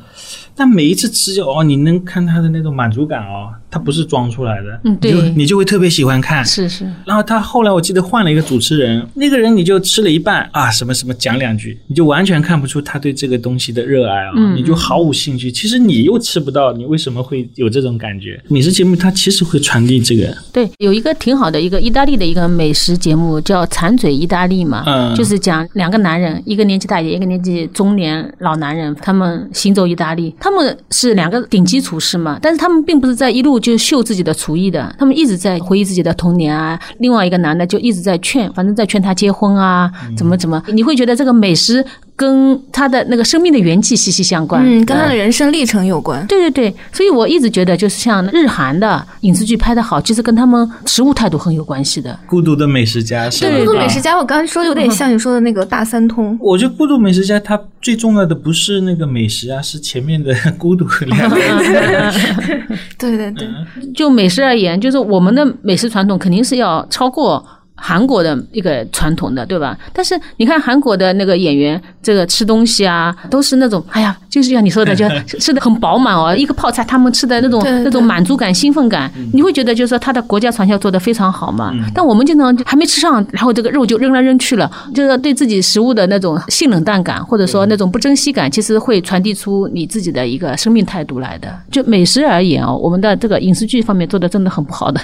[0.54, 6.84] 但每一次吃哦，你能看他的那种满足感哦，他不是装出来的，嗯，对，你就会特别喜欢看，是是。
[7.06, 15.50] 然后他后来我记得换了一个主持人，那个人你就吃了一半啊，什么什么讲两句，你就完全看不出他对这个东西的热爱啊，你就毫无兴趣。
[15.50, 18.38] 其实你又吃不到，你为什么会有这种感觉？
[18.48, 20.36] 美食节目它其实会传递这个。
[20.52, 30.34] 对，有一个挺好的一个意大利的一个美食节目叫《馋嘴意大利》嘛，嗯，就是讲两个男人，一个年纪大一点，一个年纪中年老男人，他们行走意大利。
[30.40, 36.78] 他们是两个顶级厨师嘛，但是他们并不是在一路就秀自己的厨艺的，他们一直在回忆自己的童年啊。
[36.98, 41.84] 另外一个男的就一直在劝，反正在劝他结婚啊，怎么怎么，你会觉得这个美食。
[42.18, 46.26] 跟他的那个生命的元气息息相关，嗯，跟他的人生历程有关。
[46.26, 52.18] 对对对，所以我一直觉得，就是像日韩的影视剧拍的好，其实跟他们食物态度很有关系的。
[52.26, 56.36] 孤独的美食家，对孤独美食家，我刚才说有点像你说的那个大三通。
[56.40, 61.36] 我觉得孤独美食家，他最重要的不是那个美食啊，是前面的 孤独和两个
[62.98, 63.48] 对对对，
[63.94, 67.46] 就美食而言，就是我们的美食传统肯定是要超过。
[67.80, 69.78] 韩国的一个传统的，对吧？
[69.92, 76.34] 但是你看韩国的那个演员，这个吃东西啊，都是那种，哎呀，就是像你说的，就 吃的很饱满哦。
[76.36, 81.72] 一个泡菜，他们吃的那种那种满足感、兴奋感，你会觉得就是说他的国家传销做的非常好嘛。
[81.94, 91.48] 但我们经常还没吃上，然后这个肉就扔来扔去了，就是对自己食物的那种性冷淡感，或者说那种不珍惜感，其实会传递出你自己的一个生命态度来的。
[91.70, 95.00] 就美食而言哦，我们的这个影视剧方面做的真的很不好的。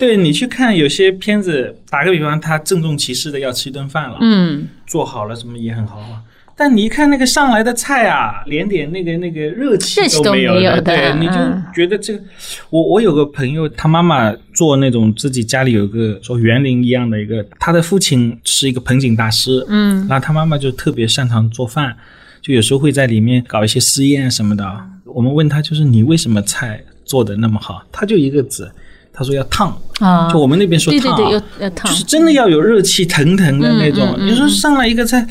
[0.00, 6.22] 对你去看有些片子，打个比方，他郑重其事的要吃一顿饭了，嗯，做好了什么也很豪华，
[6.56, 11.34] 但你一看那个上来的菜啊，连点那个那个热气都没有的，对，你就
[11.74, 12.24] 觉得这个，
[12.70, 21.94] 我我有个朋友，他妈妈做那种自己家里有个说园林一样的一个，他的父亲是一个盆景大师，嗯，然后他妈妈就特别擅长做饭，
[22.40, 24.64] 就有时候会在里面搞一些试验什么的。
[25.04, 28.72] 我们问他就是你为什么菜做的那么好，他就一个字。
[29.12, 34.16] 他说要烫啊，就我们那边说烫，对对对，要烫，就是真的要有热气腾腾的那种。
[34.18, 35.26] 你说上来一个菜，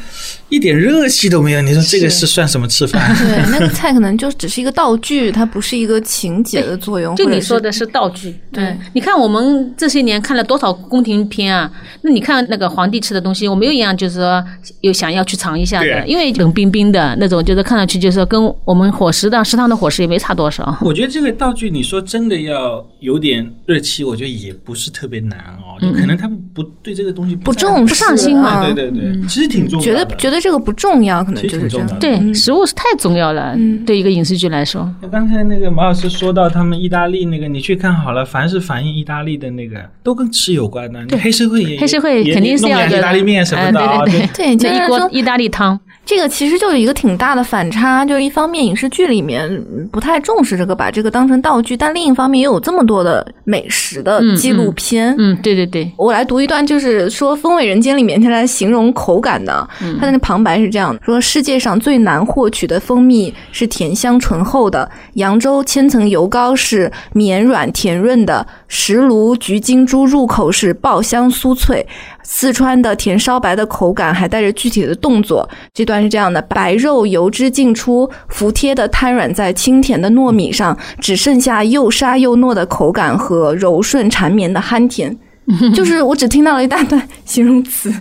[0.49, 3.15] 一点热气都没有，你说这个是算什么吃饭？
[3.17, 7.15] 对， 那个菜可能就只是一个道具，它不是一个情节的作用。
[7.15, 8.77] 就你说的是道具，对。
[8.93, 11.71] 你看我们这些年看了多少宫廷片啊？
[12.03, 14.43] 那你看那个皇帝吃的东西，我没有一样，就是说
[14.81, 20.77] 有想要去尝一下的，因为冷冰冰的那种，就是看上去就是说跟我们伙食的食堂的伙食也没差多少。
[20.81, 23.79] 我觉得这个道具，你说真的要有点热。
[23.79, 28.63] 期我觉得也不是特别难哦，就可能他们不对这个东西不重不上心嘛。
[28.65, 29.85] 对对对，其实挺重要。
[29.85, 31.99] 觉得觉得这个不重要，可能就是这样。
[31.99, 33.55] 对，食物是太重要了，
[33.85, 34.93] 对一个影视剧来说。
[35.11, 41.17] 刚才那个马老师说到他们意大利那个，你去看好了，凡是反映意大利的那个，都跟吃有关的。
[41.17, 45.79] 黑社会也黑社会肯定是要意大利面什么的啊，对对对，一锅意大利汤。
[46.09, 55.13] 这个其实就是一个挺大的反差，就是一方面影视剧里面不太重视这个，把这个当成道具，但另一方面又有这么多的美食的纪录片。
[55.19, 59.69] 嗯，对对对，我来读一段，就是说《风味人间》里面它来形容口感的，
[59.99, 71.85] 它的那旁白是这样说：世界上最难获取的蜂蜜是甜香醇厚的，扬州千层油糕是绵软甜润的，石炉橘金珠入口是爆香酥脆。
[72.31, 85.17] 四川的甜烧白的口感还带着具体的动作，这段是这样的：白肉油脂浸出，服帖的瘫软在清甜的糯米上，只剩下又沙又糯的口感和柔顺缠绵的憨甜。
[85.73, 87.91] 就是我只听到了一大段形容词，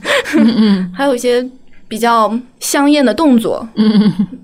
[0.95, 1.43] 还有一些
[1.89, 3.67] 比较香艳的动作，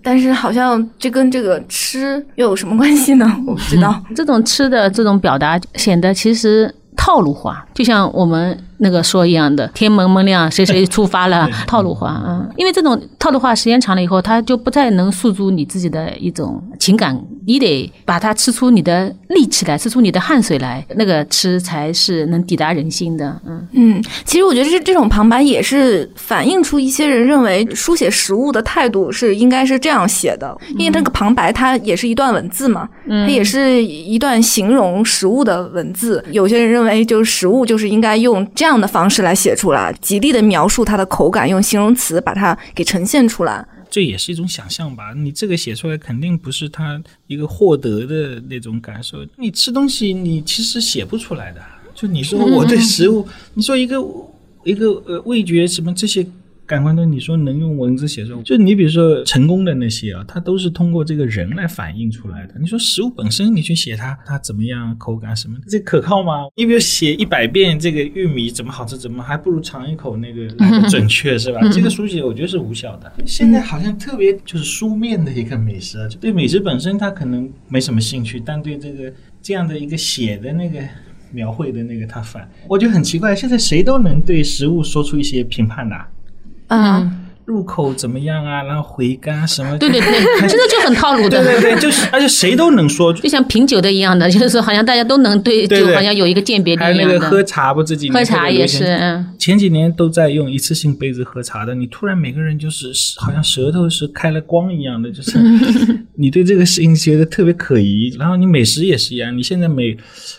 [0.02, 3.30] 但是好像这跟这个吃又有什么关系呢？
[3.46, 4.02] 我不知道。
[4.16, 8.58] 这种吃的这种表达显得其实套路化，就像我们。
[8.78, 12.44] 那个说一样的，天蒙蒙亮，谁谁出发了，套路化啊！
[12.56, 23.40] 因为这种套路化时间长了以后，它就不再能诉诸你自己的一种情感，你得把它吃出你的力气来，吃出你的汗水来，那个吃才是能抵达人心的。
[23.46, 36.22] 嗯嗯，其实我觉得这这种旁白也是反映出一些人认为书写食物的态度是应该是这样写的，因为那个旁白它也是一段文字嘛，它也是一段形容食物的文字。
[36.32, 38.63] 有些人认为，就是食物就是应该用这。
[38.64, 43.62] 这样的方式来写出来，极力的描述它的口感，用形容词把它给呈现出来。
[43.90, 45.12] 这也是一种想象吧？
[45.14, 49.18] 你这个写出来肯定不是他一个获得的那种感受。
[49.36, 51.60] 你吃东西，你其实写不出来的。
[51.94, 54.02] 就你说我对食物，你说一个
[54.62, 56.26] 一个呃味觉什么这些。
[56.66, 62.54] 感官的，你说能用文字写出，就你比如说成功的那些啊，它都是通过这个人来反映出来的。
[62.58, 66.44] 你说食物本身，你去写它，它怎么样，口感什么，这可靠吗？
[66.56, 71.60] 你比如写一百遍这个玉米怎么好吃，怎么还不如尝一口那个来的准确，是吧？
[71.70, 73.12] 这个书写我觉得是无效的。
[73.26, 80.80] 现在好像特别就是书面的一个美食啊，就对美食本身他可能没什么兴趣，但对这个这样的一个写的那个
[81.30, 85.94] 描绘的那个他反，我觉得很奇怪，现在谁都能对食物说出一些评判的。
[86.74, 88.62] 嗯，入口怎么样啊？
[88.62, 89.76] 然后回甘什么？
[89.78, 90.10] 对对对，
[90.48, 91.44] 真的就很套路的。
[91.44, 96.96] 对对对，就是而且谁都能说，就像品酒的一样的，就是好像大家都能对就好像有一个鉴别力一样的。
[96.96, 97.82] 还有那个喝茶不？
[97.82, 105.38] 这几年喝茶也是，嗯，前几年都在用一次性杯子喝茶的，你突然每个人就是好像舌头是开了光一样的，就是
[106.16, 108.14] 你对这个事情觉得特别可疑。
[108.18, 109.94] 然后你美食也是一样，你现在每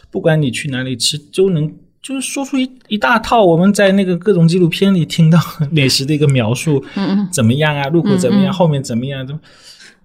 [0.10, 1.72] 不管你去哪里吃，都能。
[2.06, 5.40] 就是说出一一大套我们在那个各种纪录片里听到
[5.72, 7.88] 美食的一个描述，嗯怎么样啊？
[7.88, 8.54] 入口怎么样？
[8.54, 9.26] 后面怎么样？
[9.26, 9.42] 怎么，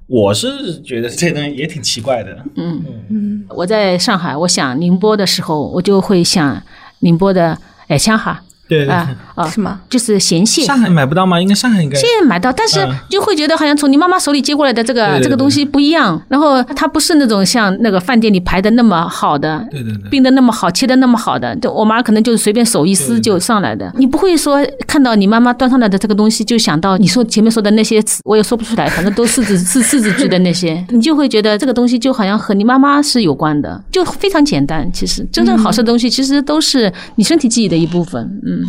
[0.07, 2.43] 我是觉得这东西也挺奇怪的。
[2.57, 6.63] 嗯嗯，我在上海，我想宁波的时候，我就会想
[7.01, 7.59] 宁波的
[7.89, 8.43] 哎香哈。
[8.71, 9.81] 对啊啊，是吗？
[9.91, 10.63] 就是咸蟹。
[10.63, 11.43] 上海买不到吗？
[11.43, 11.99] 应该上海应该。
[11.99, 12.79] 现在买到，但是
[13.09, 16.23] 就会觉得好像从你妈妈手里接过来的这个这个东西不一样。
[16.29, 21.57] 然后它不是那种像那个饭店里排的那么好的，对对对，冰的那么好，切的那么好的。
[21.57, 23.93] 就我妈可能就是随便手一撕就上来的。
[23.97, 34.89] 你不会说看到你妈妈端上来的这个东西就想到你说前面说的那些词，我也说不出来，反正都四字四四字句的那些，你就会觉得这个东西就好像和你妈妈是有关的，就非常简单。
[34.93, 38.23] 其实真正好吃的东西，其实都是你身体记忆的一部分。
[38.47, 38.60] 嗯。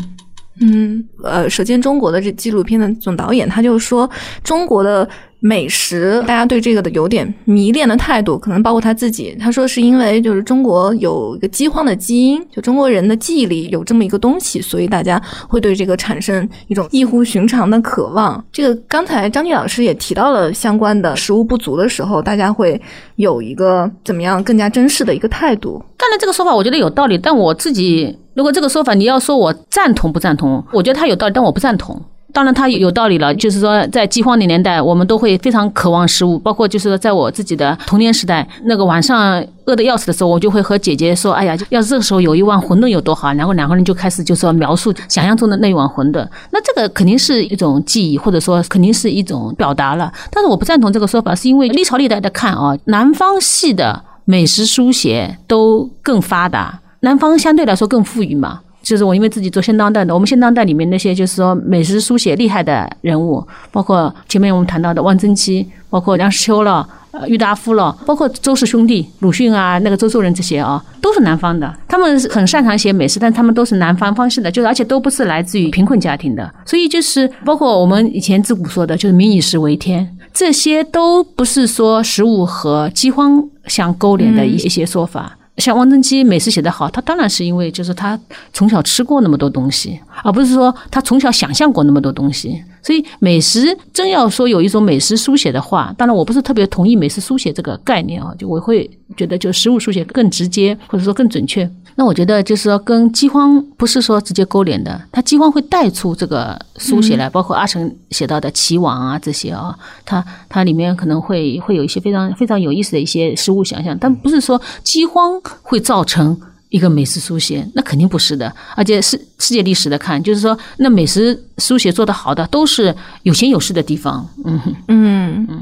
[0.60, 4.10] 嗯，呃，舌尖中国的这纪录片的总导演，他就说
[4.44, 5.08] 中国的。
[5.44, 9.36] 美食，大家对这个的有点迷恋的态度，可能包括他自己。
[9.40, 18.44] 他说是因为就是中国有一个饥荒的基因，就中国人的记忆里有这么一个东西，所以大家会对这个产生一种异乎寻常的渴望。
[18.52, 22.80] 这个刚才张继老师也提到了相关的食物不足的时候，大家会
[23.16, 25.84] 有一个怎么样更加珍视的一个态度。
[25.98, 32.00] 当然，这个说法我觉得有道理，但我自己如果这个说法你要说我赞同不赞同，我觉得他有道理，但我不赞同。
[32.34, 33.34] 当然，它有道理了。
[33.36, 36.40] 就是说，在饥荒的年代，我们都会非常渴望食物。
[36.40, 46.26] 包括就是说，在我自己的童年时代，那个晚上饿得要死的时候，我就会和姐姐说：“哎呀，要是这个时候有一碗馄饨有多好。”然后两个人就开始就说描述想象中的那一碗馄饨。
[46.52, 50.12] 那这个肯定是一种记忆，或者说肯定是一种表达了。
[50.32, 58.62] 但是我不赞同这个说法，是因为历朝历代的看啊，南方系的美食书写都更发达，南方相对来说更富裕嘛。
[58.82, 85.38] 就是我因为自己做现当代的，我们现当代里面那些就是说美食书写厉害的人物，包括前面我们谈到的汪曾祺，包括梁实秋了，呃，郁达夫了，包括周氏兄弟鲁迅啊，那个周作人这些啊，都是南方的，他们很擅长写美食，但他们都是南方方式的，就是而且都不是来自于贫困家庭的，所以就是包括我们以前自古说的，就是民以食为天，这些都不是说食物和饥荒相勾连的一些说法。
[85.58, 88.20] 像汪曾祺美食写得好，他当然是因为就是他
[88.54, 92.64] 从小吃过那么多东西，而不是说他从小想象过那么多东西。
[92.82, 101.70] 所以美食真要说有一种美食书写的话，当然我不是特别同意美食书写这个概念啊，就我会觉得就食物书写更直接或者说更准确。
[102.02, 116.36] 那我觉得就是说跟饥荒不是说直接勾连的，它饥荒会带出这个书写来，包括阿成写到的齐王啊这些啊，它它里面可能会会有一些非常非常有意思的一些食物想象，但不是说饥荒会造成。
[116.70, 118.50] 一个美食书写，那肯定不是的。
[118.78, 124.26] 而且世世界历史的看，就是说，那美食书写做得好的，都是有钱有势的地方。
[124.46, 125.62] 嗯嗯嗯，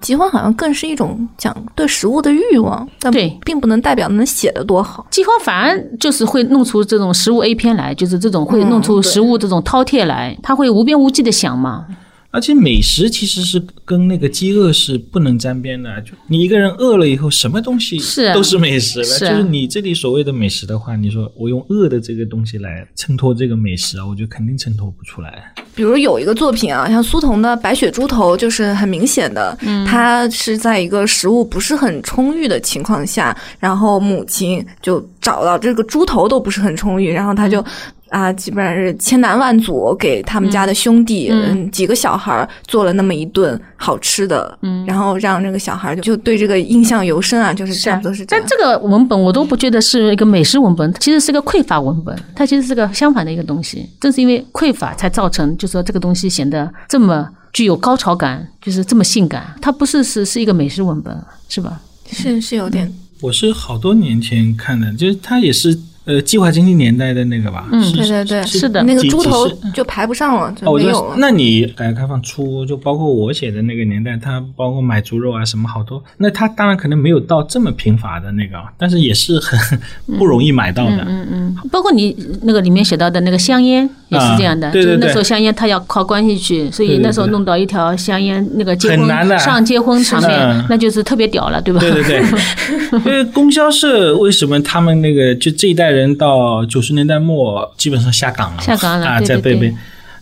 [0.00, 5.04] 饥荒好像更是一种讲对食物的欲望，但对，并不能代表能写的多好。
[5.10, 11.86] 饥荒反而就是会弄出这种食物 A 片来，就是这种会弄出食物这种饕餮来，他会无边无际的想嘛。
[12.32, 16.00] 而且美食其实是跟那个饥饿是不能沾边的。
[16.02, 17.98] 就你一个人饿了以后，什么东西
[18.32, 19.04] 都是美食了。
[19.04, 25.52] 是就是你这里所谓的美食的话，你说我用饿的这个东西来衬托这个美食啊，我觉得肯定衬托不出来。
[25.74, 37.64] 比如有一个作品啊，像苏童的《白雪猪头》，就是很明显的，他是在一个食物不是很充裕的情况下，然后母亲就找到这个猪头都不是很充裕，然后他就。
[38.10, 48.44] 啊，基本上是千难万阻给他们家的兄弟，嗯，几个小孩做了那么一顿好吃的，嗯，然后让那个小孩就就对这个印象尤深啊，就是差不多是这样。
[48.44, 53.88] 但这个文本我都不觉得是一个美食文本，其实是个匮乏文本，它其实是个相反的一个东西。
[54.00, 59.54] 正是因为匮乏，才造成就说这个东西显得这么具有高潮感，就是这么性感。
[59.62, 61.16] 它不是是是一个美食文本，
[61.48, 61.80] 是吧？
[62.10, 62.92] 是是有点。
[63.20, 65.78] 我是好多年前看的，就是它也是。
[66.10, 71.14] 呃，计划经济年代的那个吧，嗯，对对对，是的，那个猪头就排不上了，就没有了。
[71.18, 79.78] 那你改革开放初，就包括我写的那个年代，它包括买猪肉啊什么好多，那它当然可能没有到这么贫乏的那个，但是也是很
[80.18, 81.04] 不容易买到的。
[81.06, 91.80] 嗯嗯，包括你那个里面写到的那个香烟也是这样的，就那时候香烟他要靠关系去，所以那时候弄到一条香烟那个结婚上结婚场面，那就是特别屌了，对吧？
[91.80, 92.22] 对对对，
[93.06, 96.60] 因为供销社为什么他们那个就这一代人到。
[96.70, 99.74] 九十年代末，基本上下岗了，下岗了啊，在贝贝。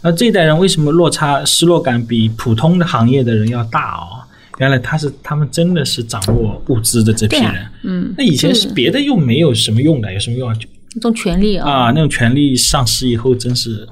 [0.02, 4.22] 那这一代人为什么落差、失落感比普通的行业的人要大哦？
[4.58, 7.54] 原来他是他们真的是掌握物资的这批人。
[7.82, 10.54] 嗯，那以前是别的又没有什么用的，有什么用啊？
[10.54, 13.88] 就那种权利啊，啊，那种权利丧失以后，真是。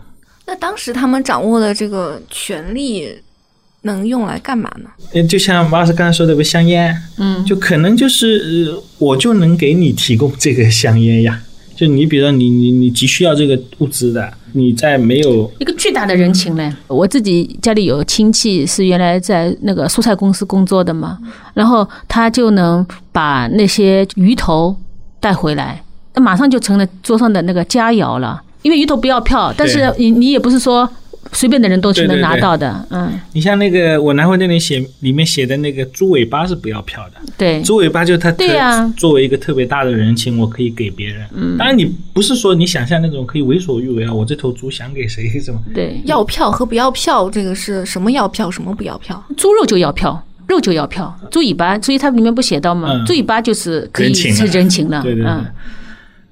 [0.46, 3.08] 那当时他们掌握的这个权利
[3.82, 4.90] 能用来干嘛呢？
[5.12, 11.42] 嗯，就像马老师刚才说的，不香烟，嗯，就可能就是我就能给你提供这个香烟呀。
[11.74, 16.72] 就你，比如说你你你急需要这个物资的，你在没有一个巨大的人情嘞。
[16.86, 21.18] 我自己家里有亲戚是原来在那个蔬菜公司工作的嘛，
[21.52, 24.74] 然后他就能把那些鱼头
[25.20, 25.82] 带回来，
[26.16, 28.42] 那马上就成了桌上的那个佳肴了。
[28.62, 30.90] 因为鱼头不要票，但是你你也不是说。
[31.32, 33.20] 随便的人都是能拿到的，嗯。
[33.32, 41.26] 你像那个我南汇那里写里面写的那个猪尾巴是不要票的，对，猪尾巴就是他对呀，作为一个特别大的人情，我可以给别人。
[41.34, 45.60] 嗯，当然你不是说你想象那种可以为所欲为啊，我这头猪想给谁什么？
[45.74, 49.20] 对，要票和不要票，这个是什么要票，什么不要票？
[49.36, 53.02] 猪肉就要票，肉就要票，猪尾巴，所以它里面不写到吗？
[53.04, 55.32] 猪尾巴就是可以是人情了，对对对。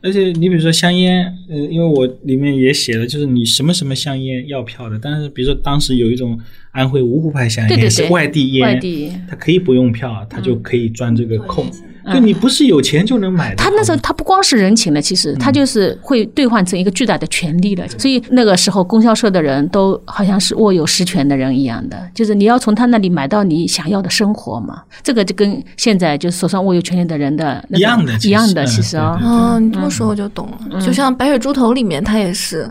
[0.05, 6.38] 而且你比如说香烟，呃，因为我里面也写了，就是你什么什么香烟要票的，但是比如说当时有一种
[6.72, 8.78] 安徽芜湖牌香烟是外地烟，
[9.26, 11.66] 它可以不用票，它就可以钻这个空。
[12.12, 13.57] 就你不是有钱就能买的。
[13.57, 17.88] 他那时候他不光是人情的，其实他就是会兑换成一个巨大的权利的。
[17.98, 24.82] 所以那个时候供销社的人都好像是握有实权的人一样的，就是你要从他那里买到你想要的生活嘛。
[25.02, 29.18] 这个就跟现在就是手上握有权利的人的一样的，一样的其实啊。
[29.22, 30.80] 哦，你这么说我就懂了。
[30.80, 32.70] 就像白雪猪头里面，他也是。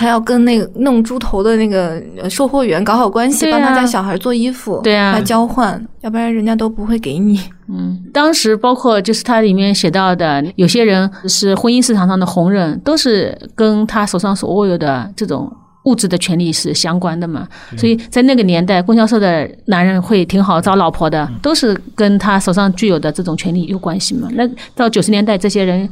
[0.00, 7.38] 他要跟那个弄猪头的那个售货员搞好关系，帮他家小孩做衣服，对啊，来交换，要不然人家都不会给你。
[7.68, 15.52] 嗯，当时包括就是他里面写到的，有些人是婚姻市场上的红人，都是跟他手上所握有的这种。
[15.84, 24.28] 物质的权利是相关的嘛，所以在那个年代，供销社的男人会挺好找老婆的，都是跟他手上具有的这种权利有关系嘛。
[24.32, 25.88] 那到九十年代，这些人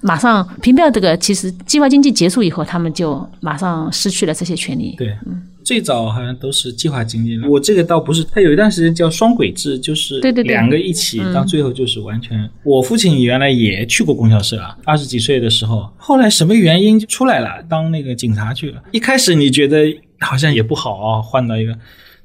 [0.00, 4.94] 马上凭票这个，其实计划经济结束以后，他们就马上失去了这些权利。
[4.96, 5.42] 对，嗯。
[5.64, 12.48] 最早好像都是计划经济，我这个倒不是，它有一段时间叫双轨制，就是两个一起，到最后就是完全。
[12.64, 18.82] 我父亲原来也去过供销社啊，二十几岁的时候，后来什么原因就出来了，当那个警察去了。
[18.90, 19.84] 一开始你觉得
[20.20, 21.76] 好像也不好啊，换到一个，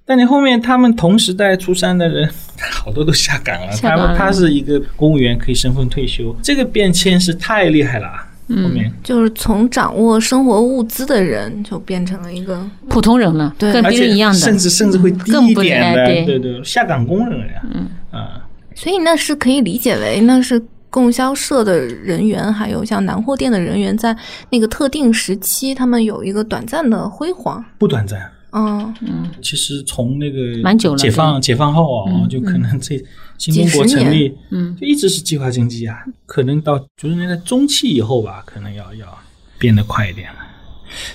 [0.06, 2.30] 但你后面他们同时代出山的人，
[2.72, 8.08] 好多都下岗了，他他是一个公务员可以身份退休，这个变迁是太厉害了。
[8.50, 18.42] 嗯，就是从掌握生活物资的人，就变成了一个普通人了，对，跟别人一样的，甚至甚至会低一点的，对对，下岗工人呀，嗯啊，
[18.74, 24.16] 所以那是可以理解为那是供销社的人员，还有像南货店的人员，在
[24.50, 33.02] 那个特定时期，他们有一个短暂的辉煌，不短暂，嗯嗯，其实从那个蛮久了，解放解放后啊，就可能这。
[33.38, 35.96] 新中国成立，嗯，就一直是计划经济啊，
[36.26, 39.16] 可能到九十年代中期以后吧，可能要要
[39.60, 40.40] 变得快一点了。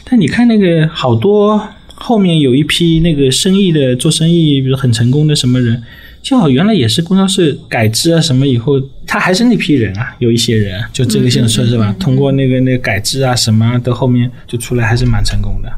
[0.05, 1.61] 但你看那个好多
[1.97, 5.83] 后面有一批那个生意的做生意，比如很成功的什么人，
[6.23, 11.93] 就好原来也是供销社改制啊什么以后，他还是那批人啊，有一些人就这个现在说是吧？
[11.99, 15.69] 通过那个那个改制啊什么的后面就出来还是蛮成功的。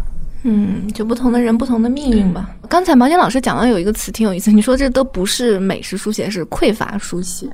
[0.47, 2.51] 嗯，就不同的人，不同的命运吧。
[2.69, 7.49] 刚才毛尖老师讲到有一个词挺有意思，你说这都不是美式书写，是匮乏书写。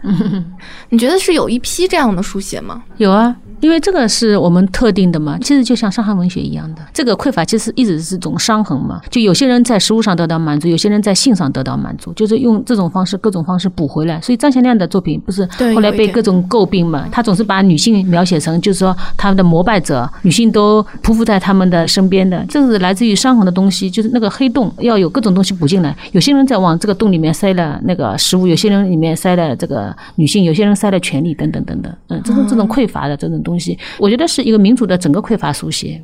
[0.89, 2.83] 你觉得是有一批这样的书写吗？
[2.99, 3.35] 有啊。
[3.61, 9.01] 因为这个是我们特定的嘛，其实就像伤痕文学一样的，这个匮乏其实一直是种伤痕嘛。
[9.11, 14.21] 就有些人在食物上得到满足，有些人在性上得到满足，就是用这种方式、各种方式补回来。
[14.21, 17.07] 所以张贤亮的作品不是后来被各种诟病嘛？
[17.13, 25.95] 他总是把女性描写成就是说他们的膜拜者，女性都匍匐在他们的身边的，这是来自于伤痕的东西，就是那个黑洞要有各种东西补进来。
[26.13, 31.93] 有些人在往这个洞里面塞了那个食物，有些人里面塞了这个女性，有些人塞了权利等等等等。
[32.09, 33.39] 嗯，这种这种匮乏的这种。
[33.50, 36.01] 东东西，我觉得是一个民主的整个匮乏书写。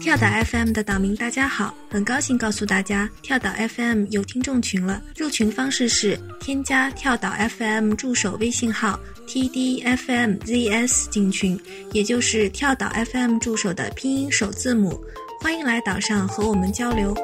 [0.00, 5.00] 跳岛 FM 的岛民大家好，很高兴告诉大家，跳岛 FM 有听众群了。
[5.16, 11.58] 入群方式是添加跳岛 FM 助手微信号 tdfmzs 进群，
[11.92, 15.02] 也就是跳岛 FM 助手的拼音首字母。
[15.40, 17.14] 欢迎来岛上和我们交流。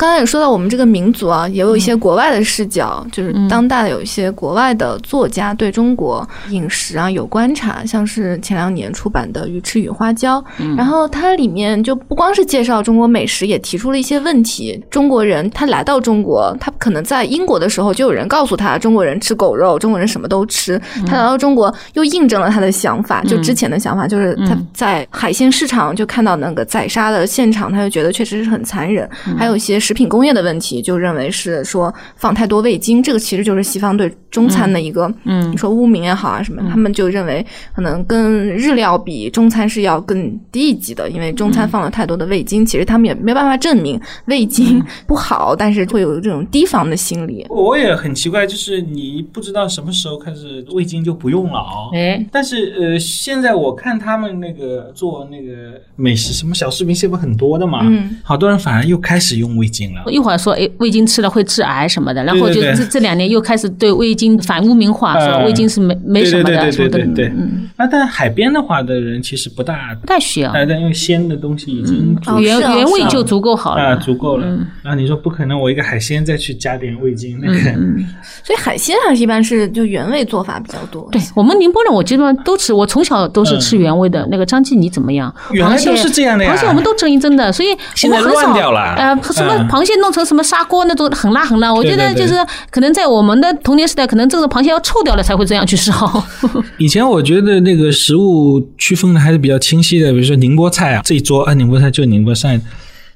[0.00, 10.42] 刚才也说到，我们这个民族啊，也有一些国外的视角，就是当代的有一些国外的作家对中国饮食啊有观察，像是前两年出版的《鱼翅与花椒》，
[10.74, 14.82] 然后它里面就不光是介绍中国美食，也提出了一些问题。
[14.90, 20.80] 中国人他来到中国，他可能在英国的时候就有人告诉他，中国人吃狗肉，中国人什么都吃。
[21.06, 29.78] 他来到中国又印证了他的想法，就之前的想法，就是他在海鲜市场就看到那个宰杀的现场，他就觉得确实是很残忍，还有一些。
[29.90, 47.44] 食品工业的问题，就认为是说放太多味精，这个其实就是西方对中餐的一个，嗯你说污名也好啊什么，他们就认为可能跟日料比，中餐是要更低一级的，因为中餐放了太多的味精，其实他们也没办法证明味精 不好，但是会有这种提防的心理。
[47.50, 51.90] 我也很奇怪，就是你不知道什么时候开始味精就不用了哦。
[51.94, 60.02] 哎，但是呃，现在我看他们那个做那个美食什么小视频，现在不很多的嘛，嗯，好多人反而又开始用味精了。
[60.10, 73.96] 一会儿说哎味精吃了会致癌什么的，然后就这这两年又开始对味精反污名化，呃说味精是没没什么对对的什么的，对对对对嗯，那但海边的话的人其实不大，不太需要，哎，但因为鲜的东西已经原原味就足够好啊了。
[73.98, 74.46] 足够了。
[74.46, 78.04] 嗯然后你说不可能，我一个海鲜再去加点味精，那个嗯，
[78.42, 81.06] 所以海鲜还是一般是就原味做法比较多。
[81.12, 84.26] 对我们宁波人，我基本上都吃，我从小都是吃原味的。
[84.30, 85.32] 那个张记，你怎么样？
[85.50, 92.34] 螃蟹原来都是这样的呀螃蟹我们都蒸一蒸的，所以现在我们很少乱掉了呃，什么嗯螃蟹弄成什么砂锅那种很辣很辣，我觉得就是
[92.70, 96.24] 可能在我们的童年时代，可能这个螃蟹要臭掉了才会这样去烧。
[96.78, 102.60] 以前我觉得那个食物区分的还是比较清晰的，比如说宁波菜啊，这一桌啊宁波菜就宁波菜。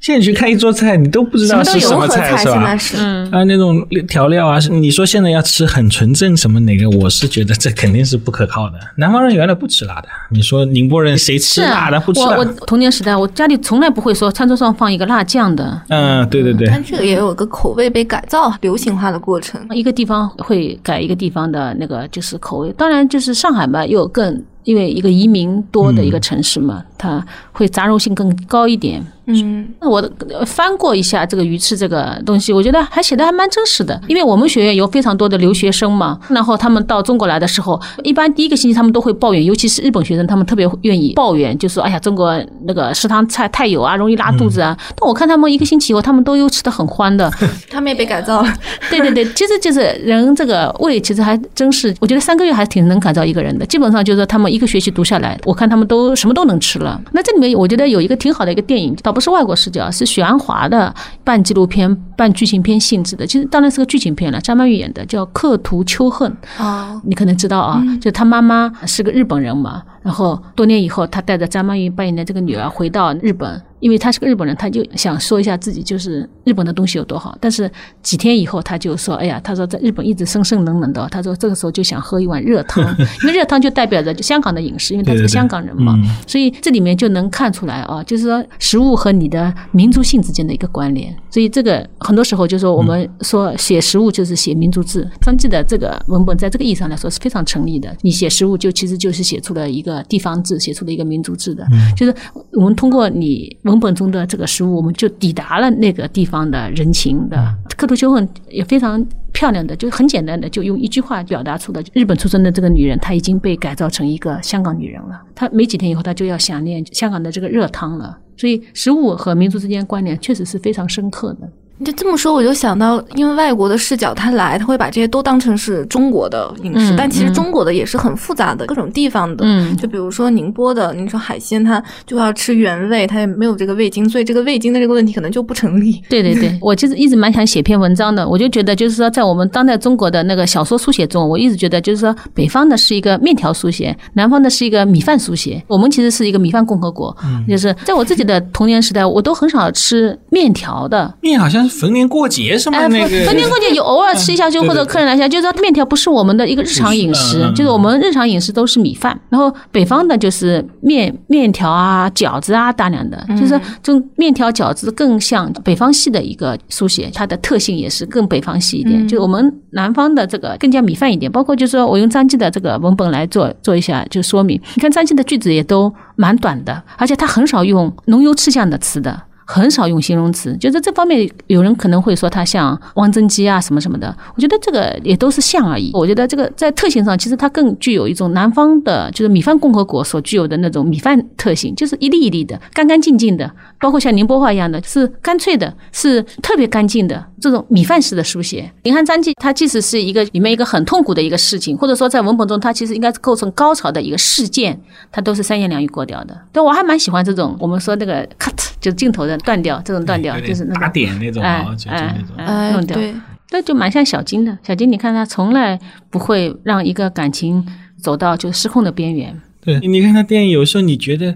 [0.05, 2.53] 现在你去看一桌菜，你都不知道是什么融合菜是吧？
[2.53, 6.91] 现在是，嗯，啊，那种调料啊，你说现在要吃很纯正什么哪个？
[6.91, 8.75] 我是觉得这肯定是不可靠的。
[8.97, 11.99] 南方人原来不吃辣的，你说宁波人谁吃辣的？
[12.01, 12.45] 不，吃我我。
[12.67, 15.81] 童年时代，我家里从来不会说餐桌上放一个辣酱的。
[15.89, 19.59] 嗯，对对对，但这个也有个口味被改造、流行化的过程。
[19.71, 29.05] 一个地方会改一个地方的那个就是口味，当然就是上海嘛，又更因为一个移民多的一个城市嘛，它会杂糅性更高一点。
[29.27, 44.77] 嗯，那我呃翻过一下这个鱼翅这个东西，我觉得还写的还蛮真实的，因为我们学院有非常多的留学生嘛，然后他们到中国来的时候，一般第一个星期他们都会抱怨，尤其是日本学生，他们特别愿意抱怨，就说哎呀，中国那个食堂菜太油啊，容易拉肚子啊。
[44.95, 47.31] 但我看他们一个星期以后，他们都又吃的很欢的，
[47.71, 48.55] 他们也被改造了。
[48.91, 53.65] 对对对，其实就是人这个胃，其实还真是，我觉得三个月还挺能改造一个人的。
[53.65, 57.01] 基本上就是说他们一个学期读下来，我看他们都什么都能吃了。
[57.13, 60.95] 那这里面我觉得有一个挺好的一个电影，倒不是外国视角，是许鞍华的
[61.25, 63.27] 半纪录片、半剧情片性质的。
[63.27, 66.31] 其实当然是个剧情片了，张曼玉演的，叫《刻图秋恨》。
[66.63, 77.37] 啊，你可能知道啊，就她妈妈是个日本人嘛，然后多年以后，她带着张曼玉扮演的这个女儿回到日本，因为他是个日本人，他就想说一下自己就是日本的东西有多好。
[77.39, 77.71] 但是
[78.03, 82.83] 几天以后，他就说：“哎呀，他说在日本一直生生冷冷的，他说这个时候就想喝一碗热汤，
[83.23, 91.15] 因为热汤就代表着就香港的饮食，因为他是个香港人嘛，嗯所以这里面就能看出来啊，就是说食物和你的民族性之间的一个关联。
[91.31, 97.95] 所以这个很多时候就说我们说写食物就是写民族志，张继的这个文本在这个意义上来说是非常成立的。
[98.01, 102.15] 你写食物就其实就是写出了一个地方志，写出了一个民族志的，就是
[102.53, 107.55] 我们通过你文本中的这个食物，我们就抵达了那个地方的人情的。
[107.77, 109.05] 刻度秋恨也非常。
[109.37, 115.21] 漂亮的，就很简单的，就用一句话表达出的日本出生的这个女人，她已经被改造成一个香港女人了。
[115.35, 118.17] 她没几天以后，她就要想念香港的这个热汤了。
[118.37, 121.49] 所以，食物和民族之间关联确实是非常深刻的。
[121.79, 129.45] 你就这么说，我就想到，因为外国的视角他来，他会把这些都当成是中国的饮食，嗯但其实嗯中国的也是很复杂的，各种地方的。
[129.45, 136.01] 嗯就比如说宁波的，你说海鲜，它就要吃原味，它也没有这个味精，所以这个味精的这个问题可能就不成立。
[136.09, 145.63] 对对对， 我其实一直蛮想写篇文章的，我就觉得就是说，在我们当代中国的那个小说书写中，我一直觉得就是说，北方的是一个面条书写，南方的是一个米饭书写。
[145.67, 147.15] 我们其实是一个米饭共和国，
[147.49, 151.13] 就是在我自己的童年时代，我都很少吃面条的。
[151.21, 179.23] 面好像是逢年过节什么哎，那个，逢年过节有偶尔吃一下，就或者客人来一下，就是说面条不是我们的一个日常饮食就是我们日常饮食都是米饭，然后北方的就是面面条啊、饺子啊，大量的，就是这种面条饺子更像北方系的一个书写，它的特性也是更北方系一点，就我们南方的这个更加米饭一点，包括就是说我用张继的这个文本来做做一下就说明，你看张继的句子也都蛮短的，而且他很少用浓油赤酱的词的。
[179.45, 185.91] 很少用形容词，就是这方面有人可能会说它像汪曾祺啊什么什么的，我觉得这个也都是像而已。
[185.95, 198.71] 我觉得这个在特性上，其实它更具有一种南方的，就是米饭共和国所具有的那种米饭特性，就是一粒一粒的、干干净净的，包括像宁波话一样的，是干脆的，是特别干净的这种米饭式的书写。
[198.83, 204.81] 林汉章记，他即使是一个里面一个很痛苦的一个事情，或者说在文本中，它其实应该是构成高潮的一个事件，
[205.13, 206.37] 它都是三言两语过掉的。
[206.53, 210.89] 对我还蛮喜欢这种我们说那个 cut 就镜头的断掉，这种断掉就是那打。
[210.91, 212.37] 点那种哎啊，就就哎那种。
[212.37, 213.15] 哎，哎弄，掉，对，
[213.49, 214.59] 这就蛮像小金的。
[214.63, 215.81] 小金，你看他从来
[216.11, 217.67] 不会让一个感情
[217.99, 219.35] 走到就失控的边缘。
[219.63, 221.35] 对，你看他电影，有时候你觉得，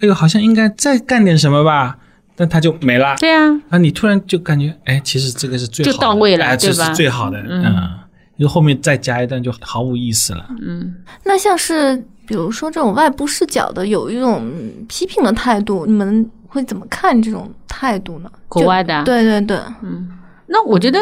[0.00, 1.96] 哎呦，好像应该再干点什么吧，
[2.36, 3.16] 但他就没了。
[3.18, 7.90] 对啊，啊，你突然就感觉，哎，其实这个是最好的就到位了哎，这对吧是最好的，嗯嗯。
[8.38, 10.46] 就后面再加一段就毫无意思了。
[10.62, 10.94] 嗯，
[11.24, 11.94] 那像是
[12.26, 14.50] 比如说这种外部视角的，有一种
[14.88, 18.30] 批评的态度，你们会怎么看这种态度呢？
[18.48, 20.08] 国外的，对对对，嗯，
[20.46, 20.98] 那我觉得。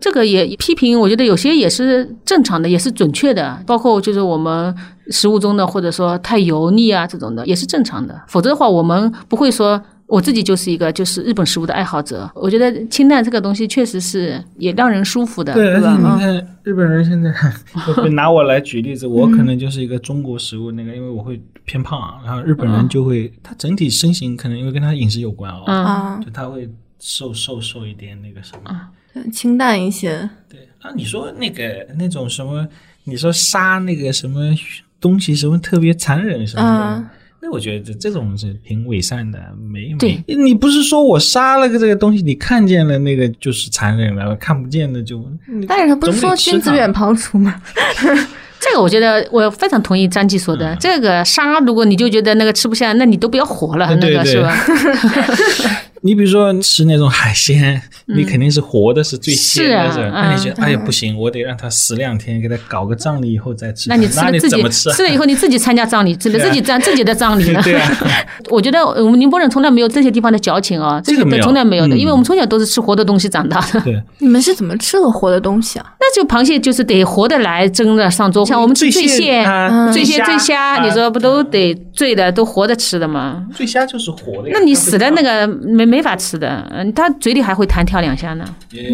[0.00, 3.56] 这个也批评，我觉得有些也是正常的，也是准确的。
[3.64, 4.74] 包括就是我们
[5.10, 8.20] 食物中的，或者说太油腻啊这种的，也是正常的。
[8.26, 12.30] 否则的话，我们不会说我自己就是一个就是日本食物的爱好者。
[12.34, 15.96] 我觉得清淡这个东西确实是也让人舒服的，对吧？
[15.96, 17.32] 你看日本人现在
[18.12, 28.88] 拿我来举例子，我可能就是一个中国食物那个，因为我会偏胖，然后日本人就会他整体身形可能因为跟他饮食有关哦，就他会瘦瘦瘦一点那个什么。
[29.32, 32.66] 清淡一些，对啊，你说那个那种什么，
[33.04, 34.52] 你说杀那个什么
[35.00, 37.04] 东西，什么特别残忍什么的，
[37.46, 39.38] 那我觉得这这种是挺伪善的，
[39.70, 45.22] 没没，你不是说我杀了个这个东西，你看见了那个就是残忍了，看不见的就，
[45.68, 47.60] 但是他不是说君子远庖厨吗？
[48.58, 54.56] 这个我觉得我非常同意张继说的，这个杀如果你就觉得那个吃不下，那你都不要活了，那个是吧？
[56.04, 57.80] 你比如说吃那种海鲜，
[58.14, 63.88] 你肯定是活的是最鲜的，是那你觉得哎呀不行，我得让它死两天，给它搞个葬礼以后再吃。
[63.88, 67.60] 那你吃了自己吃了以后你自己参加葬礼，吃 了自己葬自己的葬礼了。
[67.64, 67.90] 对啊，
[68.50, 73.80] 我觉得我们宁波人从来没有这些地方的矫情啊，这个从来没有的，因为我们从小都是吃活的东西长大的。
[73.80, 75.86] 对，你们是怎么吃的活的东西啊？
[75.98, 79.42] 那就螃蟹就是得活的来蒸的上桌，像我们吃醉蟹、
[79.90, 83.46] 醉蟹、醉虾，你说不都得醉的都活的吃的吗？
[83.56, 84.50] 醉虾就是活的。
[84.52, 86.66] 那你死的那个没没法吃的。
[86.70, 88.44] 嗯，他嘴里还会弹跳两下呢。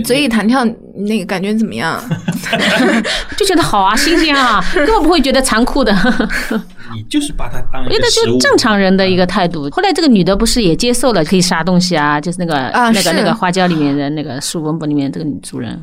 [0.04, 0.64] 嘴里弹跳，
[0.96, 2.02] 那个感觉怎么样？
[3.36, 5.92] 就觉得好啊，新鲜啊， 根本不会觉得残酷的。
[6.94, 9.68] 你就是把它当一个就正常人的一个态度。
[9.70, 12.20] 后来这个女的不是也接受了可以杀东西啊？
[12.20, 12.54] 就是那个
[12.92, 15.80] 那个那个花椒里面的那个树文本里面这个女主人。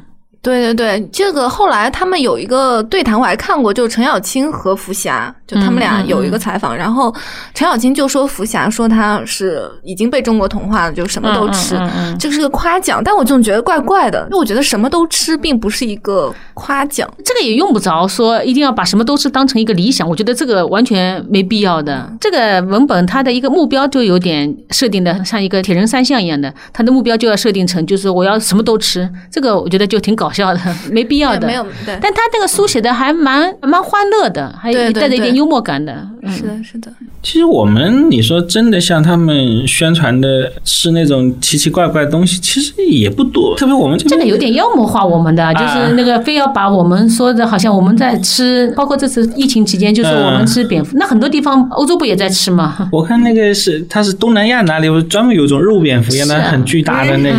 [0.48, 7.14] 对对对，这个后来他们有一个对谈，我还看过，就是陈小青和福霞，就他们俩有一个采访，然后
[7.54, 11.78] 陈小青就说福霞说他是已经被中国同化了，就什么都吃，
[12.18, 22.10] 这是个夸奖，但我总觉得怪怪的，因为我觉得什么都吃并不是一个夸奖，这个也用不着说一定要把什么都吃当成一个理想，我觉得这个完全没必要的。
[22.22, 30.37] 这个文本它的一个目标就有点设定的像一个铁人三项一样的，它的目标就要设定成就是我要什么都吃，这个我觉得就挺搞笑。
[30.38, 30.60] 笑的
[30.92, 36.08] 没必要的，没有对，但他这个书写的还蛮蛮欢乐的，还带着一点幽默感的。
[36.30, 36.92] 是的，是的。
[37.24, 43.56] 其实我们你说真的像他们宣传的是那种奇奇怪怪的东西，其实也不多。
[43.56, 50.98] 特别我们这个有点妖魔化我们的，就是那个非要把我们说的好像我们在吃，包括这次疫情期间，就是我们吃蝙蝠。
[50.98, 52.88] 那很多地方欧洲不也在吃吗？
[52.92, 57.38] 我看那个是，他是东南亚哪里，专门有一种肉蝙蝠原来很巨大的那个。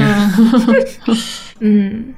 [1.60, 2.04] 嗯。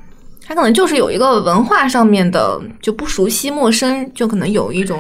[0.51, 4.98] 他可能就是有一个文化上面的就不熟悉、陌生，就可能有一种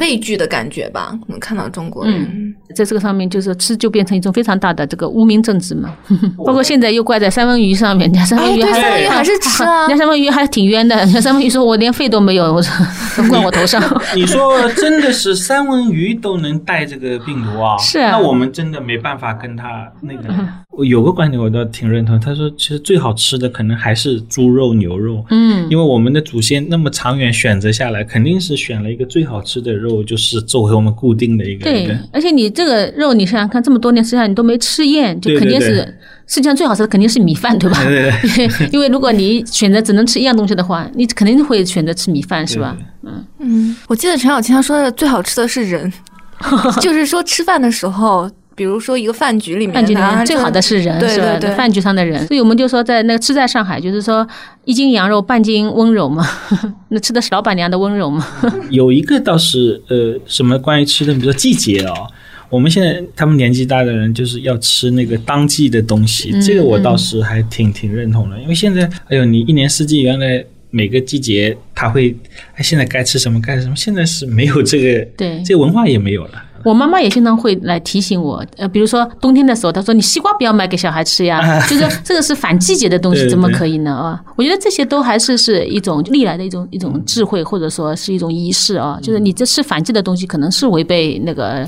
[0.00, 1.16] 畏惧的感觉吧。
[1.24, 5.94] 可能看到中国人在这个上面，就是吃就变成一种非常大的这个污名政治嘛。
[6.44, 10.96] 包括现在又怪在三文鱼上面，人家三文鱼还还是吃啊， 人家三文鱼还挺冤的。
[10.96, 12.84] 人家三文鱼说我连肺都没有，我说
[13.28, 13.80] 怪我头上。
[14.16, 17.78] 你说真的是三文鱼都能带这个病毒啊？
[17.78, 20.34] 是啊，那我们真的没办法跟他那个。
[20.70, 24.79] 我有个观点我倒挺认同，他说其实最好吃的可能还是猪肉。
[24.80, 31.62] 牛肉，嗯，因为我们的祖先那么长远选择下来，肯定是选了一个最好吃的肉，就是作为我们固定的一个。
[31.64, 37.84] 对，而且你这个肉，你想想看，这么多年实际上你都没吃厌，就肯定是世界上最好吃的肯定是米饭，对吧？
[37.84, 38.68] 对对。
[38.72, 42.76] 因为如果你选择只能吃一样东西的话，你肯定会选择吃米饭，是吧？
[43.04, 43.76] 嗯嗯。
[43.86, 45.92] 我记得陈小青他说的最好吃的是人，
[46.80, 48.30] 就是说吃饭的时候。
[48.60, 51.54] 比如说一个饭局里面，饭局里面最好的是人，是吧？
[51.56, 54.28] 饭局上的人，所以我们就说在那个吃在上海，就是说
[54.66, 56.28] 一斤羊肉半斤温柔嘛，
[56.90, 58.26] 那吃的是老板娘的温柔嘛。
[58.68, 62.06] 有一个倒是呃，什么关于吃的，比如说季节哦，
[62.50, 72.14] 我们现在他们年纪大的人就是要吃那个当季的东西，这个我倒是还挺挺认同的，因为现在哎呦，你一年四季原来每个季节他会，
[72.56, 76.42] 哎，现在该吃什么该吃什么，现在是没有这个，对，这个文化也没有了。
[76.64, 83.94] 我妈妈也经常会来提醒我，呃，比如说冬天的时候，她说你西瓜不要买给小孩吃呀， 就是这个是反季节的东西，怎么可以呢？
[83.94, 91.66] 啊，我觉得这些都还是是一种历来的一种一种智慧，或者说是一种仪式啊，就是你这是反季的东西，可能是违背那个。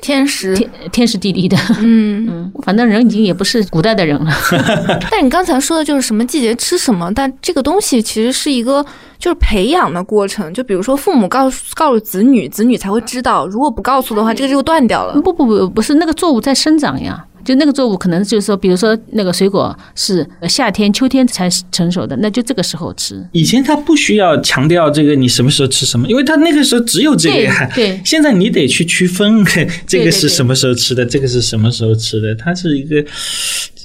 [0.00, 4.32] 天时天天时地利的，嗯嗯，反正人已经也不是古代的人了。
[5.10, 8.84] 但你刚才说的就是什么季节吃什么，但这个东西其实是一个
[9.18, 10.52] 就是培养的过程。
[10.54, 15.20] 就比如说父母告诉告诉子女，子女才会知道；如果不告诉的话，这个就断掉了。
[15.20, 17.24] 不不不，不是那个作物在生长呀。
[17.44, 23.26] 就那个作物可能就是说，比如说那个水果是夏天、秋天才成熟的，那就这个时候吃。
[23.32, 27.70] 以前他不需要强调这个你什么时候吃什么，因为他那个时候只有这个呀。
[27.74, 28.00] 对。
[28.04, 29.44] 现在你得去区分
[29.86, 33.04] 这个是什么时候吃的，这个是什么时候吃的，它是一个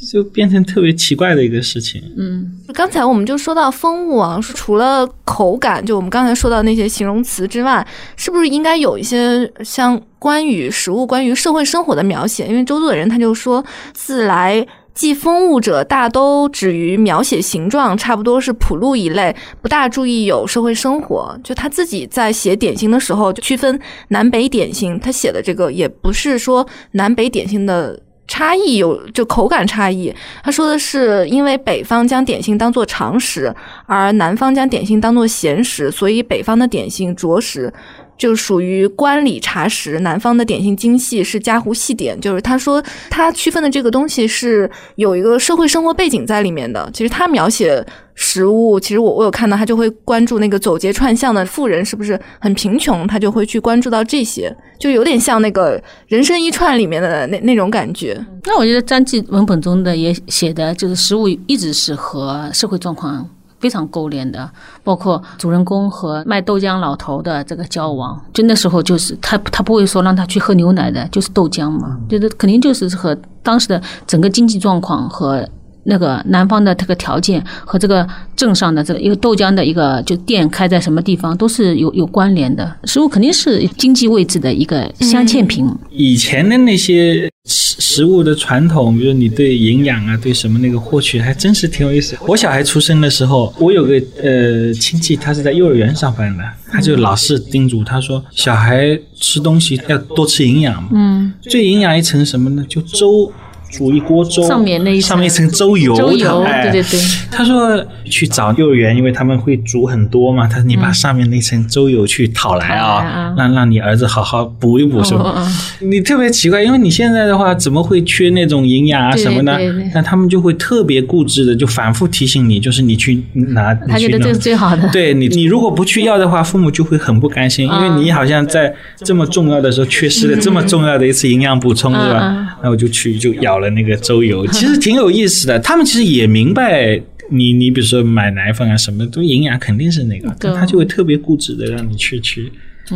[0.05, 2.01] 就变成特别奇怪的一个事情。
[2.17, 7.85] 嗯，刚才我们就说到风物啊，除了口感，就我们刚才说到那些形容词之外，
[8.15, 10.01] 是不是应该有一些像？
[10.19, 13.61] 关于食物、关于社会生活的描写，因为周作人他就说，
[13.93, 21.37] 自来记风物者，大都止于描写形状，差不多是普录一类，不大注意有社会生活。
[21.43, 23.77] 就他自己在写点心的时候，就区分
[24.07, 27.99] 南北点心，他写的这个也不是说南北点心的
[28.33, 30.11] 差异有就口感差异，
[30.43, 33.55] 他说的是因为北方将点心当做常食，
[33.85, 37.71] 而南方将点心当做咸食，所以北方的点心着实。
[38.17, 42.19] 就属于官礼茶食，南方的点心精细是家湖细点。
[42.19, 46.89] 就是他说他区分的这个东西是有一个社会生活背景在里面的。
[46.93, 47.85] 其实他描写
[48.15, 58.23] 食物，其实我我有看到他就会关注那个走街串巷的富人是不是很贫穷，他就会去关注到这些，就有点像那个人生一串里面的那那种感觉。
[58.45, 63.27] 那我觉得张继文本中的也写的就是食物一直是和社会状况。
[63.63, 64.49] 非常勾连的，
[64.83, 75.47] 包括主人公和卖豆浆老头的这个交往，就那时候就是他他不会说让他去喝牛奶的，就是豆浆嘛，就是肯定就是和当时的整个经济状况和。
[75.85, 85.69] 那个南方的这个条件和这个镇上的这个一个豆浆的一个就店开在什么地方都是有有关联的，食物肯定是经济位置的一个镶嵌品。
[85.91, 92.17] 以前的那些食食物的传统，比如你对营养啊，对什么那个获取，还真是挺有意思。
[92.27, 100.89] 我小孩出生的时候，我有个呃亲戚，他是在幼儿园上班的，他就老是叮嘱他说，小孩吃东西要多吃营养。
[100.93, 102.65] 嗯，最营养一层什么呢？
[102.67, 103.31] 就粥。
[103.73, 106.99] 煮一锅粥，上面那一上面一层粥油，粥油，对对对。
[107.31, 110.47] 他说去找幼儿园，因为他们会煮很多嘛。
[110.47, 115.43] 他说你把上面那层粥油去讨来啊，让让你儿子好好补一补，是吧？
[115.79, 119.59] 你特别奇怪，因为你现在的话怎么会缺那种营养啊什么的？
[119.95, 123.73] 那他们就会特别固执的，就反复提醒你，就是你去拿。
[123.73, 124.87] 他觉得这是最好的。
[124.91, 132.57] 对你，你如果不去要的话，父母就会很不甘心，因为你好像在这么重要的时候缺失了这么重要的一次营养补充，是吧？
[132.61, 135.59] 那我就去就咬了那个粥油， 其实挺有意思的。
[135.59, 142.51] 他们其实也明白，你你比如说买奶粉啊，什么都营养肯定是那个，但他就会特别固执的让你去去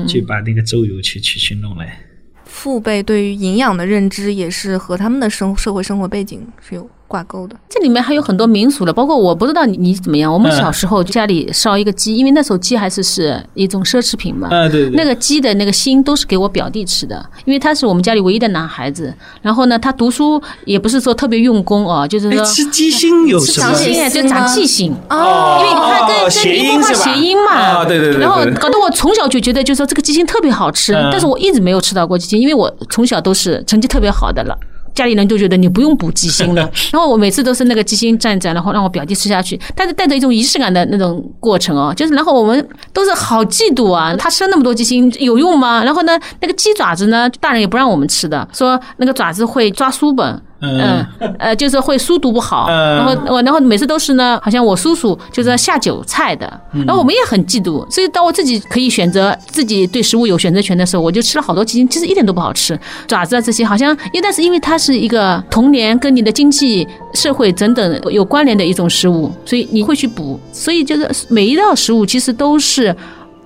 [0.07, 1.99] 去把那个粥油去去去弄来。
[2.45, 6.89] 父辈对于营养的认知也是和他们的生社会生活背景是有。
[7.07, 10.31] 挂钩的，这里面还有很多民俗的，包括我不知道你你怎么样。
[10.31, 14.49] 我们小时候家里烧一个鸡，因为那时候鸡还是是一种奢侈品嘛。
[14.49, 14.89] 啊，对。
[14.89, 19.13] 那个鸡的那个心都是给我表弟吃的，因为他是我们家里唯一的男孩子。
[19.41, 23.67] 然后呢，他读书也不是说特别用功哦，就是说吃鸡心有什么？
[23.67, 27.53] 长心就长记性哦，因为他跟跟宁波话谐音嘛。
[27.53, 28.21] 啊，对对对。
[28.21, 34.57] 然后搞得我从小就觉得，就是说这个鸡心特别好吃，但是我一直没有吃到过鸡心，因为我从小都是成绩特别好的了。
[34.97, 45.83] 家里人就觉得你不用补鸡心了， 然后我每次都是那个鸡心蘸蘸，然后让我表弟吃下去，但是带着一种仪式感的那种过程哦，就是然后我们都是好嫉妒啊，他吃了那么多鸡心有用吗？
[45.83, 50.41] 然后呢，那个鸡爪子呢，大人也不让我们吃的，说那个爪子会抓书本。
[50.59, 51.05] 嗯，
[51.37, 72.95] 呃，就是会书读不好，然后我，然后每次都是呢，好像我叔叔就是下酒菜的，然后我们也很嫉妒，所以当我自己可以选择自己对食物有选择权的时候，我就吃了好多鸡精，其实一点都不好吃，爪子啊这些好像，因为但是因为它是一个童年跟你的经济社会等等有关联的一种食物，所以你会去补，所以就是每一道食物其实都是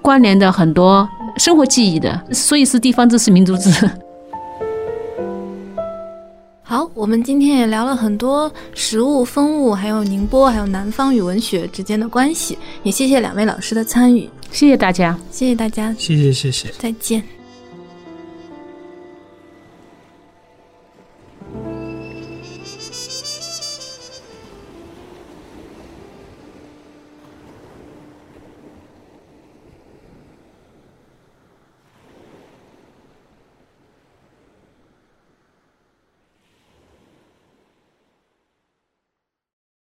[0.02, 1.08] 关联的很多
[1.38, 3.70] 生活记忆的，所以是地方志是民族志。
[6.72, 12.58] 好，我们今天也聊了很多食物、风物，还有宁波，还有南方与文学之间的关系。
[12.84, 17.41] 也谢谢两位老师的参与，谢谢大家，谢谢大家，谢谢谢谢，再见。